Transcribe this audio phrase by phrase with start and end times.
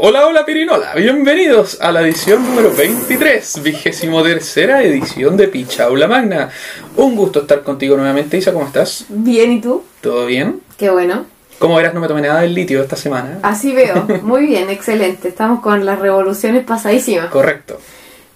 [0.00, 6.50] Hola, hola Pirinola, bienvenidos a la edición número 23, vigésimo tercera edición de Pichaula Magna.
[6.94, 9.06] Un gusto estar contigo nuevamente, Isa, ¿cómo estás?
[9.08, 9.82] Bien, ¿y tú?
[10.00, 10.60] ¿Todo bien?
[10.76, 11.26] Qué bueno.
[11.58, 13.40] Como verás, no me tomé nada del litio esta semana.
[13.42, 14.06] Así veo.
[14.22, 15.26] Muy bien, excelente.
[15.26, 17.26] Estamos con las revoluciones pasadísimas.
[17.26, 17.80] Correcto.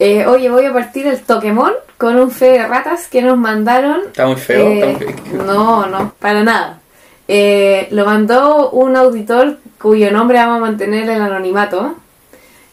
[0.01, 4.01] Eh, oye, voy a partir el Toquemón con un fe de ratas que nos mandaron.
[4.07, 4.67] Está muy feo.
[4.67, 5.43] Eh, está muy feo.
[5.45, 6.82] No, no, para nada.
[7.29, 11.95] Eh, lo mandó un auditor cuyo nombre vamos a mantener el anonimato.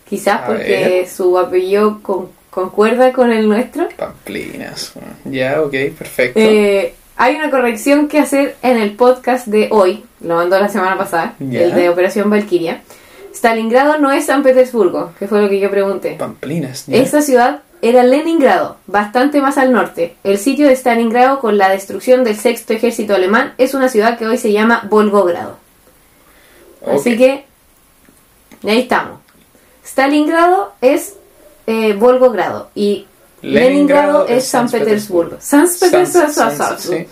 [0.10, 0.64] Quizás A porque
[1.02, 1.08] ver.
[1.08, 3.88] su apellido con- concuerda con el nuestro.
[3.96, 4.94] Pamplinas.
[5.26, 6.40] Ya, ok, perfecto.
[6.40, 10.98] Eh, hay una corrección que hacer en el podcast de hoy, lo mandó la semana
[10.98, 12.82] pasada, el de Operación Valkyria.
[13.34, 16.16] Stalingrado no es San Petersburgo, que fue lo que yo pregunté.
[16.18, 16.88] Pamplinas.
[16.88, 16.98] ya.
[16.98, 20.16] Esta ciudad era Leningrado, bastante más al norte.
[20.24, 24.28] El sitio de Stalingrado, con la destrucción del sexto ejército alemán, es una ciudad que
[24.28, 25.58] hoy se llama Volgogrado.
[26.86, 27.18] Así Ok.
[27.18, 27.46] que,
[28.68, 29.20] ahí estamos.
[29.86, 31.16] Stalingrado es
[31.68, 33.06] eh, Volgogrado y
[33.42, 35.38] Leningrado, es San Petersburgo.
[35.40, 36.32] San Petersburgo.
[36.34, 37.08] San- San- sí.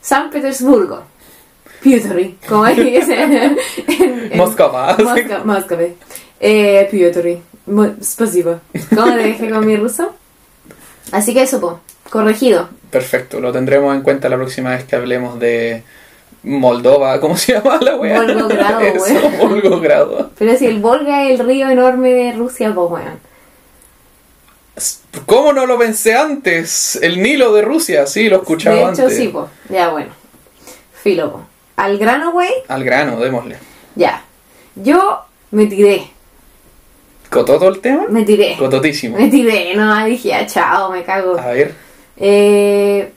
[0.00, 1.02] San Petersburgo.
[1.80, 4.96] Piotr, como en- en- Moscova.
[5.44, 5.84] Moscova.
[6.40, 7.38] Eh, Piotr.
[8.02, 8.60] Spasibo.
[8.94, 10.14] ¿Cómo le dije con mi ruso?
[11.12, 12.68] Así que eso, po, corregido.
[12.90, 15.82] Perfecto, lo tendremos en cuenta la próxima vez que hablemos de
[16.42, 17.20] Moldova.
[17.20, 18.20] ¿Cómo se llama la wea?
[18.22, 19.38] Volgogrado, wea.
[19.38, 20.30] Volgogrado.
[20.38, 23.28] Pero si el Volga es el río enorme de Rusia, pues weón.
[25.26, 26.96] ¿Cómo no lo pensé antes?
[27.02, 29.16] El Nilo de Rusia, sí, lo he escuchado De hecho, antes.
[29.16, 29.48] sí, po.
[29.68, 30.10] Ya, bueno.
[31.02, 31.46] Filo, po.
[31.76, 33.58] Al grano, güey, Al grano, démosle.
[33.94, 34.24] ya.
[34.76, 35.18] Yo
[35.50, 36.08] me tiré.
[37.30, 38.06] ¿Cototo el tema?
[38.08, 38.56] Me tiré.
[38.58, 39.16] Cototísimo.
[39.18, 41.38] Me tiré, no, dije, ah, chao, me cago.
[41.38, 41.74] A ver,
[42.16, 43.10] Eh,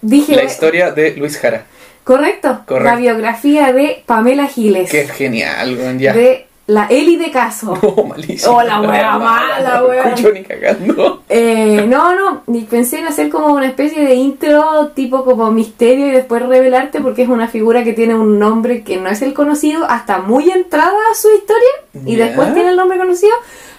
[0.00, 1.66] dije, la historia de Luis Jara.
[2.04, 2.90] correcto, Correcto.
[2.90, 4.90] la biografía de Pamela Giles.
[4.90, 6.12] Qué genial, weón, ya.
[6.12, 7.74] De la Eli de Caso.
[7.82, 8.56] Oh, malísimo.
[8.56, 10.08] Oh, la wea mala, no weón.
[10.08, 11.22] escucho ni cagando.
[11.28, 16.06] Eh, no, no, ni pensé en hacer como una especie de intro tipo como misterio
[16.06, 19.32] y después revelarte porque es una figura que tiene un nombre que no es el
[19.32, 21.70] conocido hasta muy entrada a su historia
[22.04, 23.32] y después tiene el nombre conocido,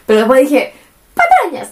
[0.07, 0.73] pero después dije,
[1.13, 1.71] patrañas,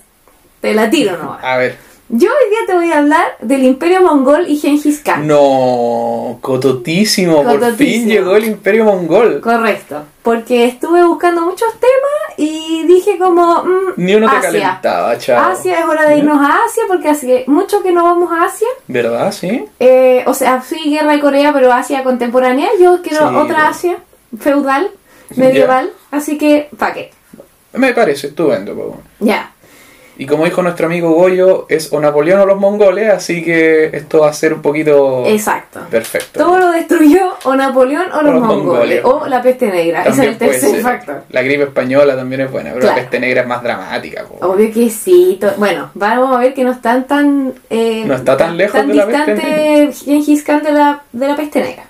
[0.62, 1.44] te la tiro nomás.
[1.44, 1.87] A ver.
[2.10, 5.28] Yo hoy día te voy a hablar del Imperio Mongol y Genghis Khan.
[5.28, 7.44] No, cototísimo.
[7.44, 9.42] Por fin llegó el Imperio Mongol.
[9.42, 14.52] Correcto, porque estuve buscando muchos temas y dije como, mm, Ni uno te Asia.
[14.52, 15.52] calentaba, chao.
[15.52, 18.68] Asia es hora de irnos a Asia porque hace mucho que no vamos a Asia.
[18.88, 19.34] ¿Verdad?
[19.34, 19.66] Sí.
[19.80, 22.70] Eh, o sea, sí, guerra de Corea, pero Asia contemporánea.
[22.80, 23.98] Yo quiero Sí, otra Asia,
[24.40, 24.92] feudal,
[25.36, 25.92] medieval.
[26.12, 27.12] Así que, pa' qué.
[27.74, 29.02] Me parece estupendo, weón.
[29.20, 29.52] Ya.
[30.20, 34.22] Y como dijo nuestro amigo Goyo, es o Napoleón o los mongoles, así que esto
[34.22, 35.80] va a ser un poquito Exacto.
[35.92, 36.40] perfecto.
[36.44, 39.04] Todo lo destruyó o Napoleón o los, los mongoles.
[39.04, 39.06] mongoles.
[39.06, 40.02] O la peste negra.
[40.02, 41.24] Ese es el tercer factor.
[41.30, 42.96] La gripe española también es buena, pero Claro.
[42.96, 44.24] la peste negra es más dramática.
[44.26, 44.48] po.
[44.48, 45.40] Obvio que sí.
[45.58, 47.54] Bueno, vamos a ver que no están tan...
[47.70, 51.62] eh, No está tan lejos de la peste Gengis Khan de la, de la peste
[51.62, 51.84] negra.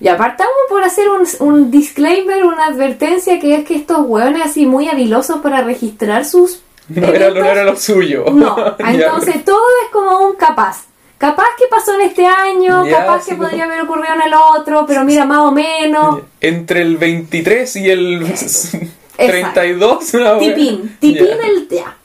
[0.00, 4.66] Y apartamos por hacer un, un disclaimer, una advertencia, que es que estos hueones así
[4.66, 8.24] muy habilosos para registrar sus No era, lo- no era lo suyo.
[8.32, 10.84] No, entonces todo es como un capaz.
[11.18, 14.34] Capaz que pasó en este año, Ya, capaz que como- podría haber ocurrido en el
[14.34, 16.20] otro, pero mira, más o menos.
[16.40, 18.26] Entre el 23 y el
[19.16, 20.54] 32, una wea.
[20.54, 21.46] Tipín, tipín Ya.
[21.46, 21.96] el ya.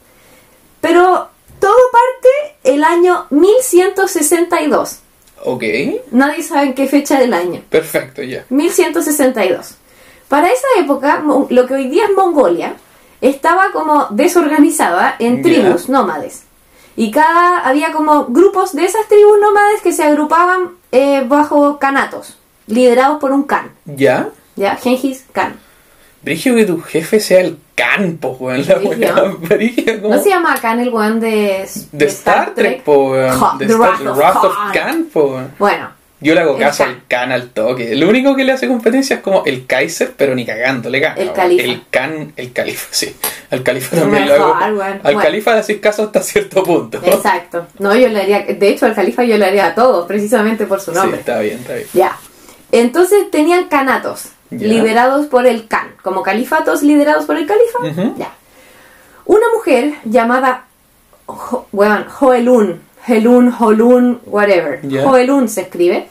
[0.82, 1.30] Pero
[1.60, 5.00] todo parte el año 1162.
[5.44, 5.64] Ok,
[6.12, 7.62] Nadie sabe en qué fecha del año.
[7.70, 8.46] perfecto, ya.
[8.50, 9.76] 1162.
[10.28, 12.76] Para esa época, lo que hoy día es Mongolia,
[13.22, 16.44] estaba como desorganizada en tribus nómades.
[16.96, 22.38] Y cada había como grupos de esas tribus nómades que se agrupaban eh, bajo canatos,
[22.66, 24.30] liderados por un Khan, ¿Ya?
[24.56, 24.76] ¿ya?
[24.78, 25.56] Genghis Khan.
[26.24, 28.66] Brigio que tu jefe sea el campo, weón.
[28.68, 33.40] La como- ¿No se llama Khan el weón de, De Star Trek, po, weón.
[33.40, 34.72] Khan, De The Wrath of Khan.
[34.74, 35.52] Khan, po, weón.
[35.60, 37.96] Bueno, Yo le hago caso al Khan al toque.
[37.96, 41.16] Lo único que le hace competencia es como el Kaiser, pero ni cagando le gana.
[41.16, 41.64] El califa.
[41.64, 43.16] El Khan, el califa, sí.
[43.52, 44.56] Al califa también mejor, hago.
[44.56, 44.74] Al
[45.04, 45.20] Bueno.
[45.22, 47.00] califa le haces caso hasta cierto punto.
[47.04, 47.68] exacto.
[47.78, 50.82] No, yo le haría, de hecho al califa yo le haría a todos, precisamente por
[50.82, 51.20] su Sí, nombre.
[51.20, 51.88] está bien, está bien.
[51.94, 52.18] Ya.
[52.72, 54.68] Entonces tenían canatos Ya.
[54.68, 57.78] liderados por el Khan, como califatos liderados por el califa.
[58.18, 58.34] Ya.
[59.26, 60.64] Una mujer llamada
[61.28, 61.68] Jo-
[62.08, 64.80] Joelun, Helun, Holun, whatever.
[64.84, 66.08] Joelun se escribe.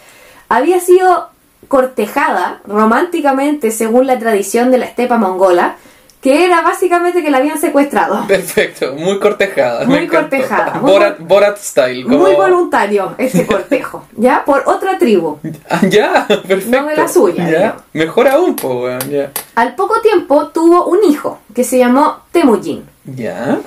[0.48, 1.28] Había sido
[1.68, 5.76] cortejada románticamente según la tradición de la estepa mongola,
[6.22, 8.24] que era básicamente que la habían secuestrado.
[8.28, 9.84] Perfecto, muy cortejada.
[9.84, 12.04] Muy cortejada, muy Borat, Borat style.
[12.04, 14.44] como- Muy voluntario ese cortejo, ¿ya?
[14.44, 15.38] Por otra tribu.
[15.68, 16.80] Ah, ya, perfecto.
[16.82, 17.76] No de la suya, Ya.
[17.92, 19.10] Mejor aún, pues, weón.
[19.10, 19.30] Ya.
[19.54, 23.58] Al poco tiempo tuvo un hijo que se llamó Temujin, Ya.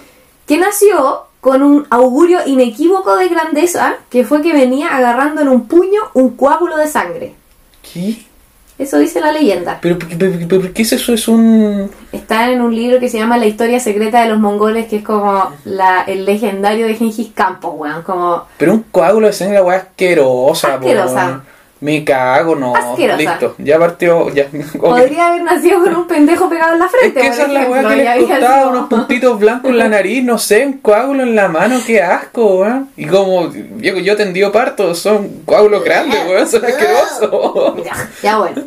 [0.47, 5.67] que nació con un augurio inequívoco de grandeza, que fue que venía agarrando en un
[5.67, 7.33] puño un coágulo de sangre.
[7.81, 8.17] ¿Qué?
[8.77, 9.77] Eso dice la leyenda.
[9.81, 11.13] ¿Pero, pero, pero- pero qué es eso?
[11.13, 11.91] Es un.
[12.13, 15.03] Está en un libro que se llama La historia secreta de los mongoles, que es
[15.03, 18.43] como la, el legendario de Gengis po, weón, como...
[18.57, 21.25] Pero un coágulo de sangre, weá, asquerosa, Asquerosa.
[21.25, 21.43] weón.
[21.81, 22.75] Me cago, no.
[22.75, 23.17] Asquerosa.
[23.17, 24.29] Listo, ya partió.
[24.33, 24.47] Ya.
[24.79, 27.49] Podría haber nacido con un pendejo pegado en la Es frente, que por esa es
[27.53, 30.73] la weá que les costaba sido- unos puntitos blancos en la nariz, no sé, un
[30.73, 32.89] coágulo en la mano, qué asco, weón.
[32.97, 37.75] Y como, viejo, yo tendido parto, son coágulos grandes, weón, son asquerosos.
[37.85, 38.61] Ya, ya bueno.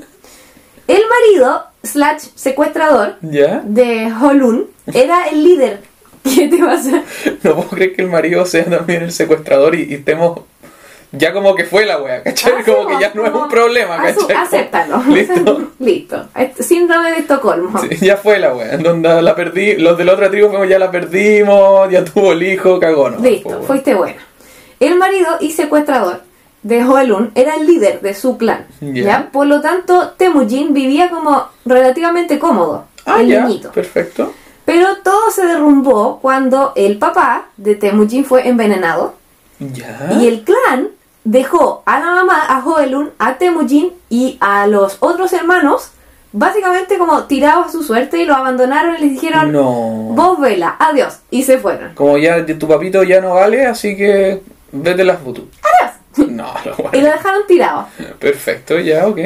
[0.88, 3.60] El marido, slash secuestrador, ¿Ya?
[3.64, 5.80] de Holun, era el líder.
[6.24, 7.02] ¿Qué te pasa?
[7.42, 10.40] No puedo creer que el marido sea también el secuestrador y, y estemos.
[11.14, 12.52] Ya como que fue la wea, ¿cachai?
[12.58, 14.36] Ah, como que ya no es un problema, asu- ¿cachai?
[14.36, 15.02] Acéptalo.
[15.08, 15.70] Listo.
[15.78, 16.24] Listo.
[16.34, 17.78] Este- Síndrome de Estocolmo.
[17.82, 18.78] Sí, ya fue la wea.
[18.78, 22.42] Donde la perdí, los de la otra tribu fuimos, ya la perdimos, ya tuvo el
[22.42, 23.18] hijo, cagó, ¿no?
[23.20, 24.20] Listo, fuiste buena.
[24.80, 26.22] El marido y secuestrador
[26.62, 28.66] de Hoelun era el líder de su clan.
[28.80, 29.02] Ya.
[29.02, 29.28] ¿ya?
[29.32, 32.86] Por lo tanto, Temujin vivía como relativamente cómodo.
[33.04, 33.70] Ah, el niñito.
[33.72, 34.32] perfecto.
[34.64, 39.14] Pero todo se derrumbó cuando el papá de Temujin fue envenenado
[39.58, 40.12] Ya.
[40.20, 40.88] y el clan
[41.24, 45.90] dejó a la mamá, a Hoelun, a Temujin y a los otros hermanos
[46.34, 49.62] básicamente como tirados a su suerte y lo abandonaron y les dijeron No.
[50.14, 51.94] vos vela, adiós y se fueron.
[51.94, 54.40] Como ya tu papito ya no vale, así que
[54.72, 55.46] vete las futu.
[55.62, 55.92] Adiós.
[56.30, 57.86] No, no Y lo dejaron tirado.
[58.18, 59.18] Perfecto, ya, ok.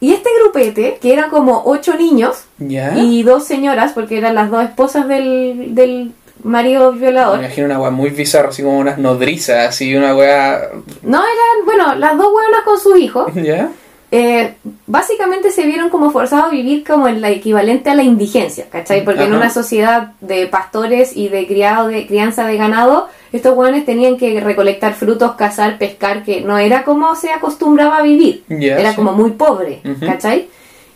[0.00, 2.96] Y este grupete, que eran como ocho niños Ya.
[2.96, 6.12] y dos señoras, porque eran las dos esposas del, del
[6.44, 7.38] marido Me violador.
[7.38, 10.70] imagino una wea muy bizarra, así como unas nodrizas, así una wea.
[11.02, 13.32] No eran, bueno, las dos buenas con sus hijos.
[13.34, 13.70] ¿Ya?
[14.14, 14.56] eh,
[14.86, 19.02] básicamente se vieron como forzados a vivir como en la equivalente a la indigencia, ¿cachai?
[19.06, 23.86] Porque en una sociedad de pastores y de criado de crianza de ganado, estos hueones
[23.86, 28.44] tenían que recolectar frutos, cazar, pescar, que no era como se acostumbraba a vivir.
[28.50, 28.96] Era sí.
[28.96, 29.80] como muy pobre.
[30.00, 30.48] ¿cachai?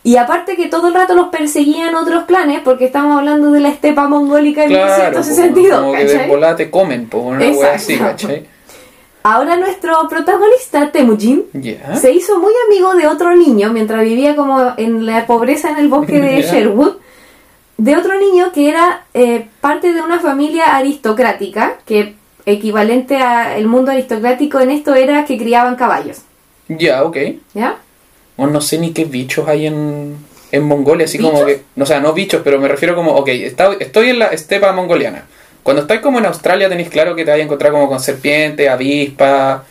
[0.06, 3.70] Y aparte que todo el rato los perseguían otros clanes, porque estamos hablando de la
[3.70, 7.98] estepa mongólica en Claro, 1162, como que de te comen, po, una wea así.
[7.98, 8.46] ¿cachai?
[9.24, 11.46] Ahora nuestro protagonista, Temujin,
[12.00, 15.88] se hizo muy amigo de otro niño mientras vivía como en la pobreza en el
[15.88, 16.40] bosque de.
[16.52, 16.98] Sherwood.
[17.76, 22.14] De otro niño que era eh, parte de una familia aristocrática, que
[22.44, 26.18] equivalente al mundo aristocrático en esto era que criaban caballos.
[26.68, 27.16] Ya, ok.
[27.54, 27.78] ¿Ya?
[28.36, 30.16] O no sé ni qué bichos hay en,
[30.52, 31.62] en Mongolia, así como que.
[31.74, 34.72] No, o sea, no bichos, pero me refiero como, ok, está- estoy en la estepa
[34.72, 35.24] mongoliana.
[35.62, 38.68] Cuando estáis como en Australia tenéis claro que te vais a encontrar como con serpientes,
[38.68, 39.62] avispas.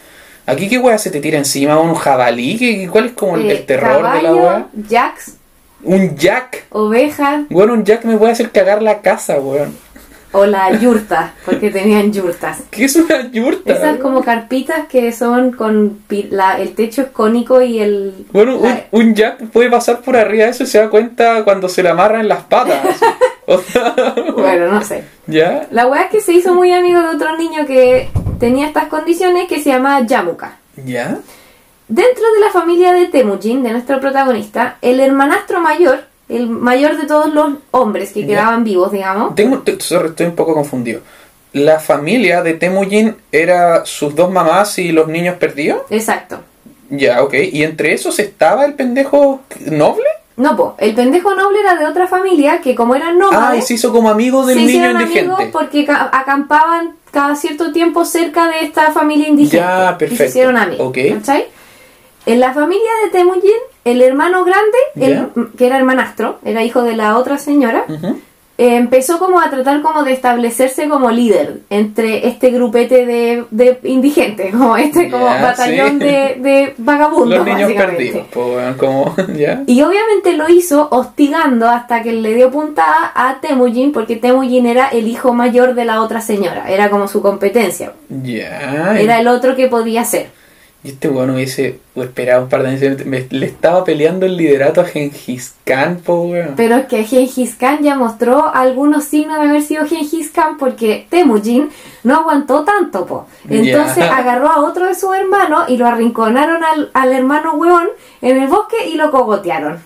[0.47, 3.51] Aquí qué wea se te tira encima, un jabalí, ¿Qué- ¿cuál es como el, Eh,
[3.59, 4.67] el terror de la wea?
[4.73, 5.33] jacks,
[5.83, 6.65] Un jack.
[6.71, 9.75] ovejas Bueno, un jack me puede hacer cagar la casa, weón.
[10.35, 12.59] O la yurta, porque tenían yurtas.
[12.69, 13.71] ¿Qué es una yurta?
[13.73, 15.99] Esas como carpitas que son con
[16.29, 18.25] la, el techo es cónico y el...
[18.31, 21.43] Bueno, un, la- un jack puede pasar por arriba de eso y se da cuenta
[21.43, 22.79] cuando se le amarran en las patas.
[24.35, 25.03] Bueno, no sé.
[25.27, 25.67] ¿Ya?
[25.71, 28.09] La weá es que se hizo muy amigo de otro niño que
[28.39, 30.57] tenía estas condiciones que se llama Yamuka.
[30.83, 31.17] ¿Ya?
[31.87, 37.05] Dentro de la familia de Temujin, de nuestro protagonista, el hermanastro mayor, el mayor de
[37.07, 38.27] todos los hombres que Ya.
[38.27, 41.01] quedaban vivos, digamos, Tengo, estoy un poco confundido.
[41.53, 45.81] ¿La familia de Temujin era sus dos mamás y los niños perdidos?
[45.89, 46.39] exacto.
[46.89, 47.33] Ya, ok.
[47.51, 49.41] ¿Y entre esos estaba el pendejo
[49.71, 50.05] noble?
[50.37, 53.67] No, po, el pendejo noble era de otra familia que como eran Ah, y nómades,
[53.67, 55.45] se hizo como amigo del se niño hicieron amigos indigente.
[55.51, 59.57] porque ca- acampaban cada cierto tiempo cerca de esta familia indigente.
[59.57, 60.25] Ya, Y se perfecto.
[60.25, 60.87] hicieron amigos.
[60.89, 60.97] Ok.
[61.19, 61.45] ¿cachai?
[62.25, 63.51] En la familia de Temujin,
[63.85, 67.85] el hermano grande, el- que era hermanastro, era hijo de la otra señora,
[68.57, 73.79] eh, empezó como a tratar como de establecerse como líder entre este grupete de, de
[73.83, 76.05] indigentes, como este como batallón sí.
[76.05, 77.37] de, de vagabundos.
[77.39, 78.25] Los niños perdidos.
[78.31, 79.61] Pues, como, ¿ya?
[79.67, 84.87] Y obviamente lo hizo hostigando hasta que le dio puntada a Temujin, porque Temujin era
[84.87, 87.91] el hijo mayor de la otra señora, era como su competencia,
[88.97, 90.29] era el otro que podía ser.
[90.85, 93.05] Y este weón hubiese esperado un par de años.
[93.07, 96.53] me- le estaba peleando el liderato a Gengis Khan, po, weón.
[96.55, 101.07] Pero es que Gengis Khan ya mostró algunos signos de haber sido Gengis Khan porque
[101.09, 101.69] Temujin
[102.03, 103.25] no aguantó tanto, po.
[103.49, 107.87] Entonces agarró a otro de sus hermanos y lo arrinconaron al, al hermano hueón
[108.21, 109.79] en el bosque y lo cogotearon.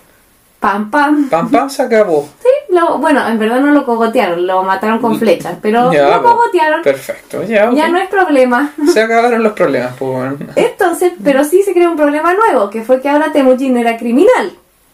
[0.59, 1.29] Pam pam.
[1.29, 2.27] Pam, pam, se acabó.
[2.41, 6.21] Sí, lo- bueno, en verdad no lo cogotearon, lo mataron con flechas, pero Ya, lo
[6.21, 6.81] pues, cogotearon.
[6.81, 7.71] Perfecto, ya.
[7.71, 8.71] Ya no es problema.
[8.93, 10.33] Se acabaron los problemas, pues.
[10.55, 14.51] Entonces, pero sí se creó un problema nuevo, que fue que ahora Temujin era criminal,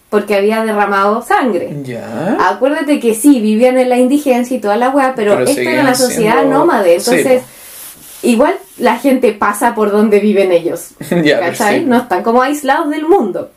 [0.09, 1.75] porque había derramado sangre.
[1.83, 2.37] Ya.
[2.49, 5.81] Acuérdate que sí, vivían en la indigencia y toda la weá, pero, Pero esto era
[5.81, 7.43] una sociedad siendo- nómade, Sí, entonces
[8.21, 10.89] igual la gente pasa por donde viven ellos.
[11.23, 11.79] Ya, ¿Cachai?
[11.79, 11.85] sí.
[11.85, 13.49] No están como aislados del mundo.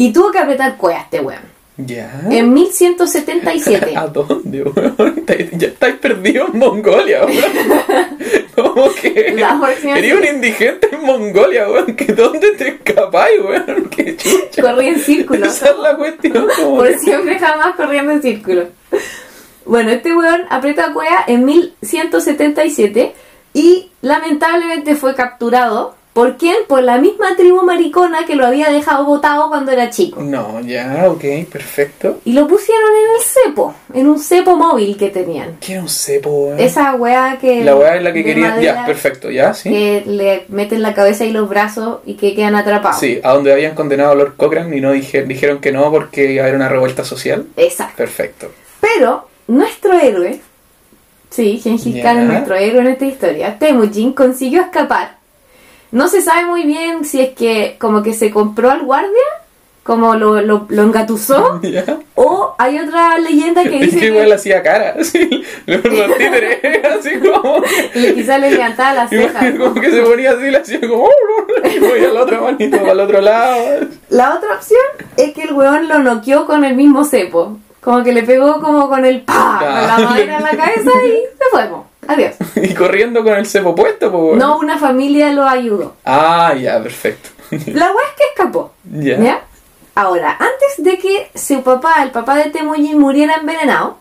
[0.00, 1.42] Y tuvo que apretar cueva este weón.
[1.76, 2.22] Ya.
[2.30, 3.92] En 1177.
[3.96, 5.24] ¿A dónde, weón?
[5.58, 7.42] Ya estáis perdidos en Mongolia, weón.
[8.54, 9.34] ¿Cómo que?
[9.82, 10.12] Sí.
[10.12, 11.96] un indigente en Mongolia, weón.
[11.96, 13.88] ¿Que ¿Dónde te escapáis, weón?
[13.90, 14.62] ¿Qué chucha?
[14.62, 15.46] Corrí en círculo.
[15.46, 18.66] Esa es la cuestión, Por que- siempre jamás corriendo en círculo.
[19.64, 23.14] Bueno, este weón aprieta cueva en 1177
[23.52, 25.97] y lamentablemente fue capturado.
[26.18, 26.56] ¿Por quién?
[26.66, 30.20] Por la misma tribu maricona que lo había dejado botado cuando era chico.
[30.20, 32.18] No, ya, ok, perfecto.
[32.24, 35.58] Y lo pusieron en el cepo, en un cepo móvil que tenían.
[35.60, 36.58] ¿Qué era un cepo, weón?
[36.58, 37.62] Esa weá que...
[37.62, 38.48] La weá es la que de quería.
[38.48, 39.70] madera Ya, perfecto, ya, sí.
[39.70, 42.98] Que le meten la cabeza y los brazos y que quedan atrapados.
[42.98, 46.32] Sí, a donde habían condenado a Lord Cochrane y no dije- dijeron que no porque
[46.32, 47.46] iba a haber una revuelta social.
[47.56, 47.94] Exacto.
[47.96, 48.50] Perfecto.
[48.80, 50.40] Pero nuestro héroe,
[51.30, 55.17] sí, Gengis Khan es nuestro héroe en esta historia, Temujin consiguió escapar.
[55.90, 59.24] No se sabe muy bien si es que como que se compró al guardia,
[59.88, 61.82] como lo, lo, lo engatusó, ¿Ya?
[62.14, 66.84] o hay otra leyenda que Es dice que que igual hacía cara, así, los títeres,
[66.84, 67.62] así como,
[67.94, 69.54] le, quizás le levantaba las cejas.
[69.56, 71.08] como que se ponía así, le hacía como,
[71.74, 73.88] y voy a la otra manito, el otro lado.
[74.10, 74.80] La otra opción
[75.16, 77.56] es que el weón lo noqueó con el mismo cepo.
[77.80, 81.10] Como que le pegó como con el pa, con la madera en la cabeza y
[81.10, 81.86] se fuimos.
[82.06, 82.34] Adiós.
[82.56, 84.22] Y corriendo con el cepo puesto, pues.
[84.22, 84.46] bueno.
[84.46, 85.96] No, una familia lo ayudó.
[86.04, 87.30] Ah, ya, perfecto.
[87.50, 88.72] La weá es que escapó.
[88.92, 89.18] Ya.
[89.18, 89.42] ¿Ya?
[89.94, 93.98] Ahora, antes de que su papá, el papá de Temujin, muriera envenenado,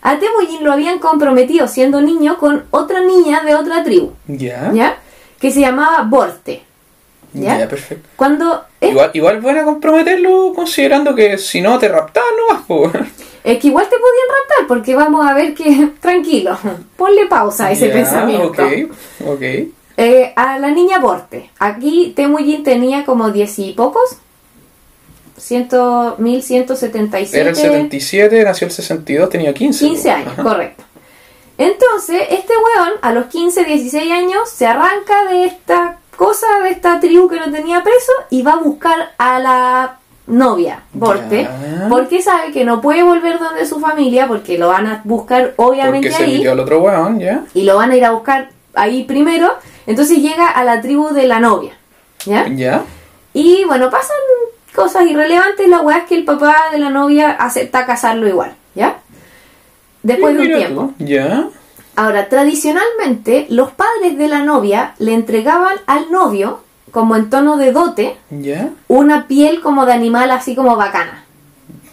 [0.00, 4.70] a Temujin lo habían comprometido siendo niño con otra niña de otra tribu, Ya.
[4.72, 4.96] ¿ya?
[5.40, 6.62] Que se llamaba Borte.
[7.34, 7.58] ¿Ya?
[7.58, 8.08] Ya, perfecto.
[8.16, 8.64] Cuando...
[8.80, 13.08] Igual, igual buena comprometerlo considerando que si no te raptaban, no vas.
[13.44, 15.90] Es que igual te podían raptar, porque vamos a ver que...
[16.00, 16.58] Tranquilo,
[16.96, 18.48] ponle pausa a ese pensamiento.
[18.48, 18.60] Ok,
[19.26, 19.42] ok.
[19.96, 21.50] Eh, a la niña Borte.
[21.58, 24.16] Aquí Temujin tenía como diez y pocos.
[25.36, 27.40] Ciento, 1177.
[27.40, 29.84] Era el 77, nació el 62, tenía 15.
[29.84, 30.14] 15 pues.
[30.14, 30.42] años, Ajá.
[30.42, 30.84] correcto.
[31.58, 36.98] Entonces, este weón a los 15, 16 años se arranca de esta cosa, de esta
[36.98, 41.86] tribu que lo tenía preso y va a buscar a la novia, Borte, Ya.
[41.88, 46.08] porque sabe que no puede volver donde su familia porque lo van a buscar obviamente
[46.10, 47.44] Porque ahí al otro weón, ¿ya?
[47.54, 49.50] y lo van a ir a buscar ahí primero.
[49.86, 51.72] Entonces llega a la tribu de la novia,
[52.24, 52.48] ¿ya?
[52.48, 52.82] ¿Ya?
[53.34, 54.16] Y bueno, pasan
[54.74, 55.68] cosas irrelevantes.
[55.68, 58.96] La weá es que el papá de la novia acepta casarlo igual, ¿ya?
[60.02, 60.92] Después de un tiempo.
[60.98, 61.44] tú, ¿Ya?
[61.96, 66.60] Ahora, tradicionalmente, los padres de la novia le entregaban al novio,
[66.94, 68.16] como en tono de dote,
[68.88, 71.24] una piel como de animal así como bacana.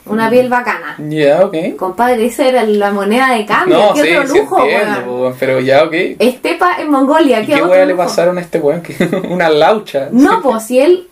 [0.05, 0.95] Una piel bacana.
[0.97, 1.43] ¿Ya?
[1.45, 1.55] Ok.
[1.77, 3.77] Compadre, esa era la moneda de cambio.
[3.77, 5.05] No, ¿Qué sí, otro sí lujo, entiendo, weón?
[5.05, 5.93] po, weón, pero ya, ok.
[5.93, 7.41] ¿Y Estepa en Mongolia.
[7.45, 8.83] ¿Qué, qué le pasaron a este weón?
[9.29, 10.09] Una laucha.
[10.11, 11.07] No, pues si él,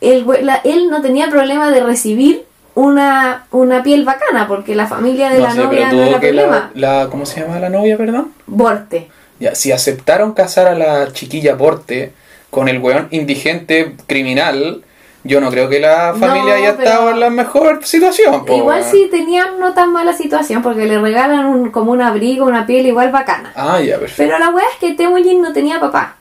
[0.00, 2.44] él, la- él no tenía problema de recibir
[2.74, 6.02] una, una piel bacana, porque la familia de No la sé, novia pero no tuvo
[6.10, 6.70] era que problema.
[6.74, 7.10] la, la...
[7.10, 8.32] ¿Cómo se llama la novia, perdón?
[8.46, 9.08] Borte.
[9.40, 12.12] Ya, si aceptaron casar a la chiquilla Porte
[12.52, 14.84] con el weón indigente criminal,
[15.24, 18.44] yo no creo que la No, familia haya estado en la mejor situación.
[18.44, 22.44] po, igual sí tenían no tan mala situación, porque le regalan un- como un abrigo,
[22.44, 23.52] una piel igual bacana.
[23.56, 24.22] Ah, ya, perfecto.
[24.22, 26.16] Pero la weá es que Temujin no tenía papá,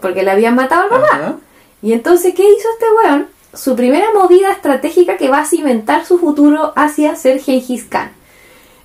[0.00, 1.08] porque le habían matado al papá.
[1.12, 1.34] Ajá.
[1.82, 3.26] Y entonces, ¿qué hizo este weón?
[3.52, 8.10] Su primera movida estratégica que va a cimentar su futuro hacia ser Gengis Khan.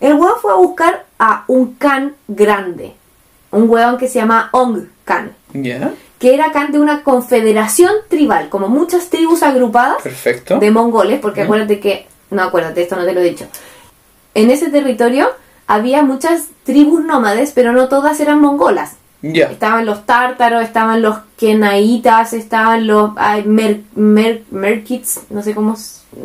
[0.02, 2.94] El weón fue a buscar a un Khan grande.
[3.52, 5.32] Un weón que se llama Ong Khan.
[5.54, 5.92] Ya,
[6.24, 10.58] Que era Khan de una confederación tribal, como muchas tribus agrupadas perfecto.
[10.58, 11.44] de mongoles, porque Ya.
[11.44, 13.46] acuérdate que, no acuérdate, esto no te lo he dicho.
[14.34, 15.28] En ese territorio
[15.68, 18.94] había muchas tribus nómades, pero no todas eran mongolas.
[19.22, 25.54] Ya, Estaban los tártaros, estaban los kenaitas, estaban los ay, mer, mer- merkits, no sé
[25.54, 25.76] cómo...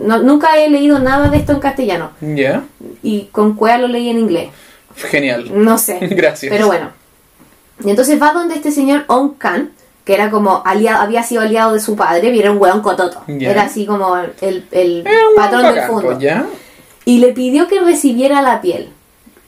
[0.05, 2.11] no- nunca he leído nada de esto en castellano.
[2.21, 2.63] ya.
[3.03, 4.51] Y con cuea lo leí en inglés.
[4.95, 5.51] Genial.
[5.53, 5.99] No sé.
[6.03, 6.51] Gracias.
[6.53, 6.91] Pero bueno.
[7.85, 9.71] Y entonces va donde este señor On Khan,
[10.09, 13.21] que era como aliado, había sido aliado de su padre, y era un weón cototo.
[13.29, 15.05] Era así como el, el
[15.37, 16.19] patrón del fondo.
[16.19, 16.47] ya.
[17.05, 18.89] Y le pidió que recibiera la piel.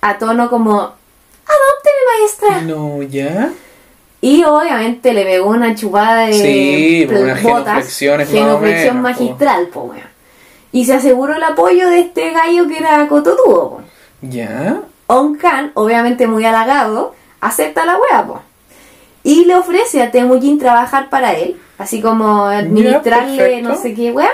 [0.02, 2.60] A tono como, adópteme maestra.
[2.60, 3.48] No, ya.
[4.20, 9.02] Y obviamente le pegó una chupada de Sí, genuflexión po.
[9.02, 10.02] magistral, po, weón.
[10.72, 13.70] y se aseguró el apoyo de este gallo que era cototudo.
[13.70, 13.80] po.
[14.20, 14.82] Ya.
[15.06, 18.42] Onkan, obviamente muy halagado, acepta la wea, po.
[19.22, 24.30] Y le ofrece a Temujin trabajar para él, así como administrarle no sé qué wea.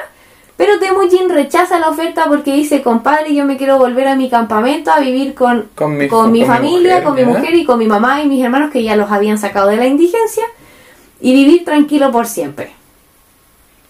[0.56, 4.90] Pero Temujin rechaza la oferta porque dice, compadre, yo me quiero volver a mi campamento
[4.90, 7.64] a vivir con, Con mi- con mi con mi familia, mujer, con mi mujer y
[7.64, 10.44] con mi mamá y mis hermanos que ya los habían sacado de la indigencia
[11.20, 12.70] y vivir tranquilo por siempre.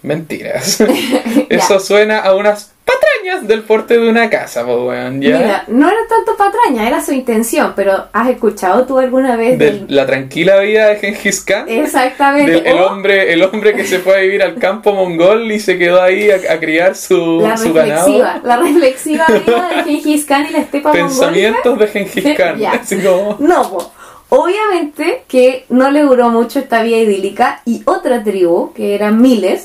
[0.02, 0.80] Mentiras.
[1.48, 5.20] Eso suena a unas patrañas del porte de una casa, pues, weón.
[5.20, 5.38] Ya.
[5.38, 9.64] Mira, no era tanto patraña, era su intención, pero ¿has escuchado tú alguna vez De
[9.72, 9.86] del...
[9.88, 11.64] la tranquila vida de Genghis Khan.
[11.68, 12.52] Exactamente.
[12.52, 15.58] Del- el, o- hombre, el hombre que se fue a vivir al campo mongol y
[15.58, 18.46] se quedó ahí a, a criar su, La su reflexiva, ganado.
[18.46, 21.08] la reflexiva vida de Gengis Khan y la estepa mongólica.
[21.18, 22.64] Pensamientos de Genghis Khan.
[22.66, 23.36] Así como.
[23.40, 23.92] No, po.
[24.28, 29.64] Obviamente que no le duró mucho esta vida idílica y otra tribu, que eran miles,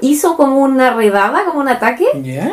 [0.00, 2.06] hizo como una redada, como un ataque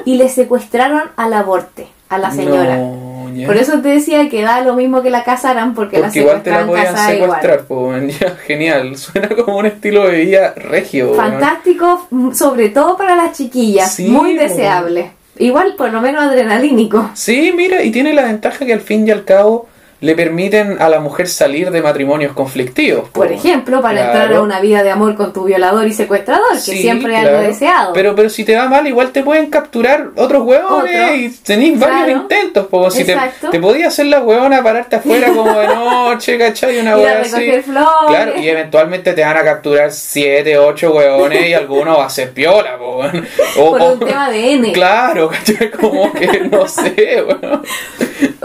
[0.06, 2.78] y le secuestraron a la aborte, a la señora.
[2.78, 3.16] No.
[3.46, 6.44] Por eso te decía que da lo mismo que la casaran porque, Porque la igual
[6.44, 7.42] te la podían igual.
[7.42, 8.08] secuestrar.
[8.20, 8.98] Ya, genial.
[8.98, 11.14] Suena como un estilo de vida regio.
[11.16, 14.42] Fantástico, mm, sobre todo para las chiquillas, Sí, muy po.
[14.44, 15.12] deseable.
[15.38, 17.10] Igual por lo menos adrenalínico.
[17.14, 19.68] Sí, mira, y tiene la ventaja que al fin y al cabo
[20.06, 23.10] le permiten a la mujer salir de matrimonios conflictivos.
[23.10, 23.34] Por po.
[23.34, 24.12] ejemplo, para Claro.
[24.20, 27.22] entrar a una vida de amor con tu violador y secuestrador, que Sí, siempre es
[27.22, 27.38] claro.
[27.38, 27.94] algo deseado.
[27.94, 31.16] Pero, pero si te va mal, igual te pueden capturar otros hueones Otro.
[31.16, 32.68] y tenéis varios intentos.
[32.68, 32.92] Po.
[32.92, 33.18] Si te,
[33.50, 36.78] te podías hacer la hueona, pararte afuera como de noche, ¿cachai?
[36.80, 37.32] Una Ir a hueá así.
[37.32, 37.66] flores.
[38.08, 42.32] Claro, y eventualmente te van a capturar 7, 8 hueones y alguno va a ser
[42.32, 43.00] piola, po.
[43.00, 43.10] O,
[43.72, 44.72] por o- un tema de N.
[44.86, 45.72] Claro, ¿cachai?
[45.72, 47.64] Como que no sé, weón.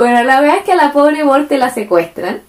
[0.01, 2.41] Bueno, la verdad es que a la pobre Morte la secuestran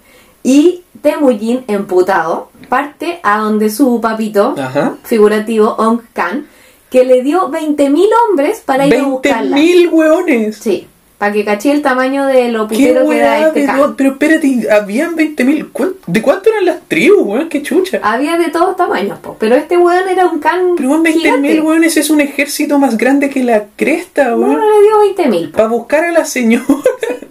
[0.41, 4.95] y Temujin, emputado, parte a donde su papito, Ajá.
[5.03, 6.47] figurativo, Ong Khan,
[6.89, 9.57] que le dio 20.000 hombres para ir a buscarla.
[9.57, 10.55] 20.000 hueones.
[10.59, 10.87] Sí,
[11.21, 14.67] para que caché el tamaño de lo ¿Qué putero que era este no- Pero espérate,
[14.71, 15.69] habían 20.000.
[15.71, 17.47] ¿cuán- ¿De cuánto eran las tribus, weón?
[17.47, 17.99] Qué chucha.
[18.01, 21.61] Había de todos tamaños, po, pero este weón era un Khan Pero weón, 20.000 gigante.
[21.61, 24.53] weones es un ejército más grande que la cresta, weón.
[24.53, 26.65] no le dio 20.000, Para buscar a la señora,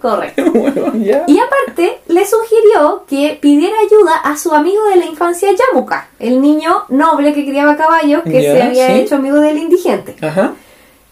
[0.01, 0.41] correcto.
[0.53, 1.25] weón, ya.
[1.27, 6.41] Y aparte, le sugirió que pidiera ayuda a su amigo de la infancia Yamuka, el
[6.41, 8.93] niño noble que criaba caballos, que Ya, se había sí.
[9.01, 10.15] hecho amigo del indigente.
[10.21, 10.53] Ajá.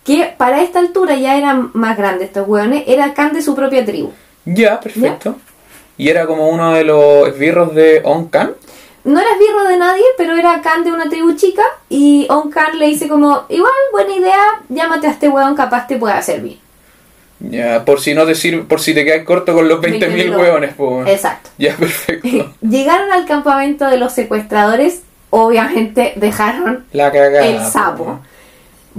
[0.09, 3.85] Que para esta altura ya eran más grandes estos hueones, era Khan de su propia
[3.85, 4.11] tribu.
[4.43, 5.35] Ya, perfecto.
[5.99, 8.53] Y era como uno de los esbirros de Onkan.
[9.03, 12.79] No era esbirro de nadie, pero era Khan de una tribu chica, y On Khan
[12.79, 16.57] le dice como, igual, buena idea, llámate a este hueón, capaz te pueda servir.
[17.39, 20.39] Ya, por si no te sirve, por si te quedas corto con los 20.000 20.000
[20.39, 21.07] hueones, pues.
[21.07, 21.51] Exacto.
[21.59, 22.51] Ya, perfecto.
[22.67, 27.45] Llegaron al campamento de los secuestradores, obviamente dejaron La cagada.
[27.45, 28.19] el po, sapo.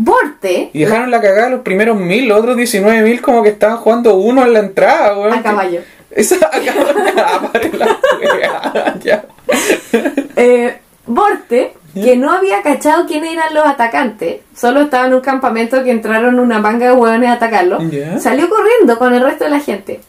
[0.02, 4.14] Borte, Y dejaron la cagada los primeros mil, los otros 19.000 como que estaban jugando
[4.14, 5.34] uno en la entrada, weón.
[5.34, 5.80] a caballo.
[6.10, 7.98] Esa pare la
[8.34, 9.24] wea, ya.
[10.36, 15.82] Eh, Borte, que no había cachado quiénes eran los atacantes, solo estaba en un campamento
[15.84, 17.78] que entraron una manga de hueones a atacarlo,
[18.18, 20.00] salió corriendo con el resto de la gente.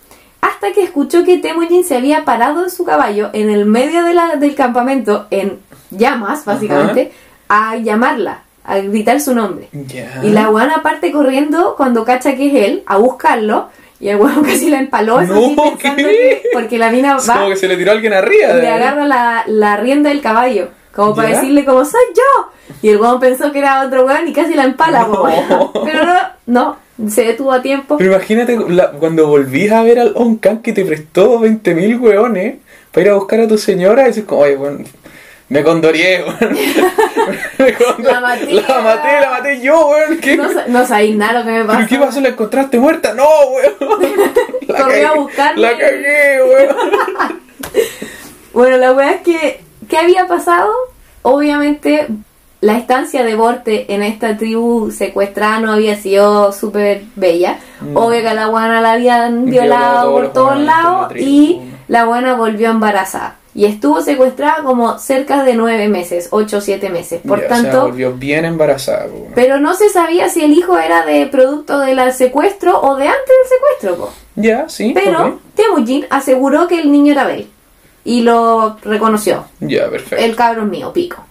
[0.41, 4.13] Hasta que escuchó que Temujin se había parado en su caballo en el medio de
[4.13, 5.59] la- del campamento, en
[5.91, 7.11] llamas, básicamente,
[7.49, 9.67] a llamarla, a gritar su nombre.
[9.71, 10.21] Ya.
[10.23, 13.69] Y la hueona parte corriendo cuando cacha que es él, a buscarlo,
[13.99, 16.41] y el hueón casi la empaló, No, sí, pensando ¿qué?
[16.43, 18.57] que- porque la mina va como que se le tiró alguien arriba.
[18.57, 21.35] y le agarra la, la rienda del caballo, como para ¿Ya?
[21.35, 22.51] decirle como soy yo.
[22.81, 25.71] Y el weón pensó que era otro weón y casi la empala, No.
[25.85, 26.15] Pero no,
[26.47, 26.77] no,
[27.09, 27.97] se detuvo a tiempo.
[27.97, 32.55] Pero imagínate la- cuando volvís a ver al Onkan que te prestó 20.000 hueones
[32.91, 34.85] para ir a buscar a tu señora y dices como, oye, weón,
[35.51, 36.37] me condorié, weón.
[37.59, 38.53] Me condor- La maté.
[38.53, 40.17] La maté, la maté yo, weón.
[40.19, 41.87] ¿Qué, No, no sabéis nada lo que me ¿Pero pasó.
[41.89, 42.21] qué pasó?
[42.21, 43.13] ¿La encontraste muerta?
[43.13, 43.73] No, weón.
[44.67, 45.61] La Corrió a buscarme.
[45.61, 46.75] La cagué, weón.
[48.53, 50.71] Bueno, la weá es que, ¿qué había pasado?
[51.21, 52.07] Obviamente,
[52.59, 57.59] la estancia de Borte en esta tribu secuestrada no había sido súper bella.
[57.81, 57.95] Mm.
[57.95, 62.33] Obvio que a la buena la habían Violado violado por todos lados y la buena
[62.35, 63.35] volvió embarazada.
[63.53, 67.21] Y estuvo secuestrada como cerca de nueve meses, ocho o siete meses.
[67.27, 70.77] Por Ya, o sea, tanto, volvió bien embarazada, pero no se sabía si el hijo
[70.77, 74.05] era de producto del secuestro o de antes del secuestro.
[74.05, 74.13] po.
[74.35, 74.93] Ya, sí.
[74.93, 75.39] Pero.
[75.55, 77.47] Temujin aseguró que el niño era de él
[78.03, 79.45] y lo reconoció.
[79.59, 80.23] Ya, perfecto.
[80.23, 81.23] El cabro es mío, pico.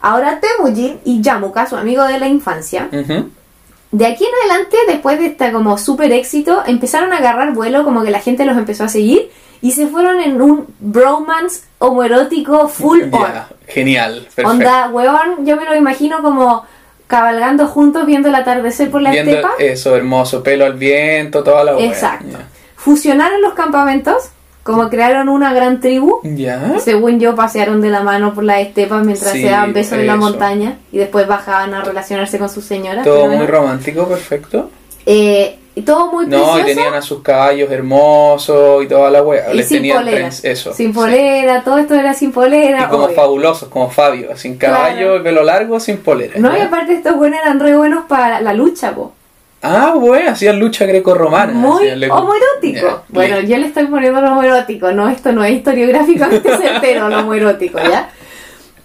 [0.00, 5.26] Ahora Temujin y Yamuka, su amigo de la infancia, de aquí en adelante, después de
[5.26, 8.88] este como super éxito, empezaron a agarrar vuelo, como que la gente los empezó a
[8.88, 13.10] seguir y se fueron en un bromance homoerótico full on.
[13.10, 14.50] Ya, genial, perfecto.
[14.50, 16.64] Onda, weón, yo me lo imagino como
[17.06, 19.50] cabalgando juntos viendo el atardecer por la Viendo estepa.
[19.58, 21.86] eso, hermoso, pelo al viento, toda la wea.
[21.86, 22.36] Exacto.
[22.76, 24.28] Fusionaron los campamentos,
[24.62, 26.20] como crearon una gran tribu.
[26.22, 26.60] Ya.
[26.74, 26.78] ¿Ya?
[26.78, 30.06] Según yo, pasearon de la mano por la estepa mientras Sí, se daban besos en
[30.06, 33.04] la montaña y después bajaban a relacionarse con sus señoras.
[33.04, 34.70] Todo muy romántico, perfecto.
[35.06, 36.58] Eh, y todo muy No, precioso.
[36.60, 39.52] y tenían a sus caballos hermosos y toda la wea.
[39.52, 40.28] y Les sin tenían polera.
[40.28, 40.72] eso.
[40.72, 40.92] Sin sí.
[40.92, 42.84] polera, todo esto era sin polera.
[42.84, 43.16] Y como obvio.
[43.16, 45.22] fabulosos, como Fabio, sin caballo, Claro.
[45.22, 46.34] pelo largo, sin polera.
[46.38, 49.12] No, y aparte estos buenos eran re buenos para la lucha, po.
[49.60, 51.52] Ah, bueno, hacían lucha grecorromana.
[51.52, 53.02] Muy homoerótico.
[53.08, 57.78] Bueno, yo le estoy poniendo lo homoerótico, no, esto no es historiográficamente certero, lo homoerótico,
[57.78, 58.08] ¿ya?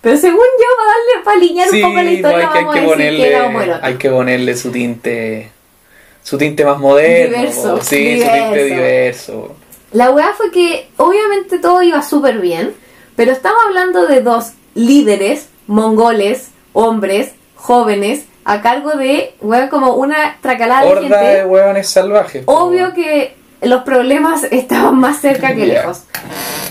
[0.02, 2.64] Pero según yo, para darle, para alinear Sí, un poco la historia, hay que, hay
[2.66, 3.86] vamos que a decir que era ponerle, homoerótico.
[3.86, 5.52] hay que ponerle su tinte,
[6.24, 7.38] su tinte más moderno.
[7.38, 7.82] Diverso.
[7.82, 9.56] Sí, su tinte diverso.
[9.92, 12.74] La weá fue que obviamente todo iba súper bien,
[13.16, 20.38] pero estamos hablando de dos líderes mongoles, hombres, jóvenes, a cargo de, weón, como una
[20.42, 21.46] tracalada Horda de gente.
[21.46, 22.44] hueones salvajes.
[22.48, 26.04] Obvio que los problemas estaban más cerca que lejos.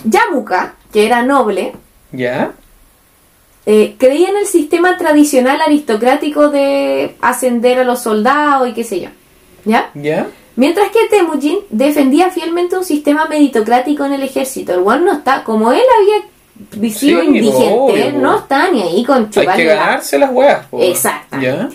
[0.05, 1.73] Yamuka, que era noble,
[2.11, 2.53] ¿Ya?
[3.67, 9.01] eh, creía en el sistema tradicional aristocrático de ascender a los soldados y qué sé
[9.01, 9.09] yo.
[9.64, 9.90] ¿Ya?
[9.94, 10.27] ¿Ya?
[10.57, 14.72] Mientras que Temujin defendía fielmente un sistema meritocrático en el ejército.
[14.75, 18.83] El one no está, como él había sido Sí, indigente, obvio, él no está ni
[18.83, 20.31] ahí con Hay que chuparle la- ganarse las
[20.70, 20.79] po.
[20.81, 21.46] Exactamente.
[21.46, 21.68] ¿Ya?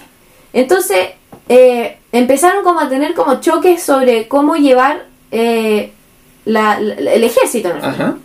[0.53, 1.07] Entonces,
[1.49, 5.91] eh, empezaron como a tener como choques sobre cómo llevar eh,
[6.45, 7.69] la- la- el ejército.
[7.69, 8.03] en el fondo.
[8.03, 8.17] Ajá.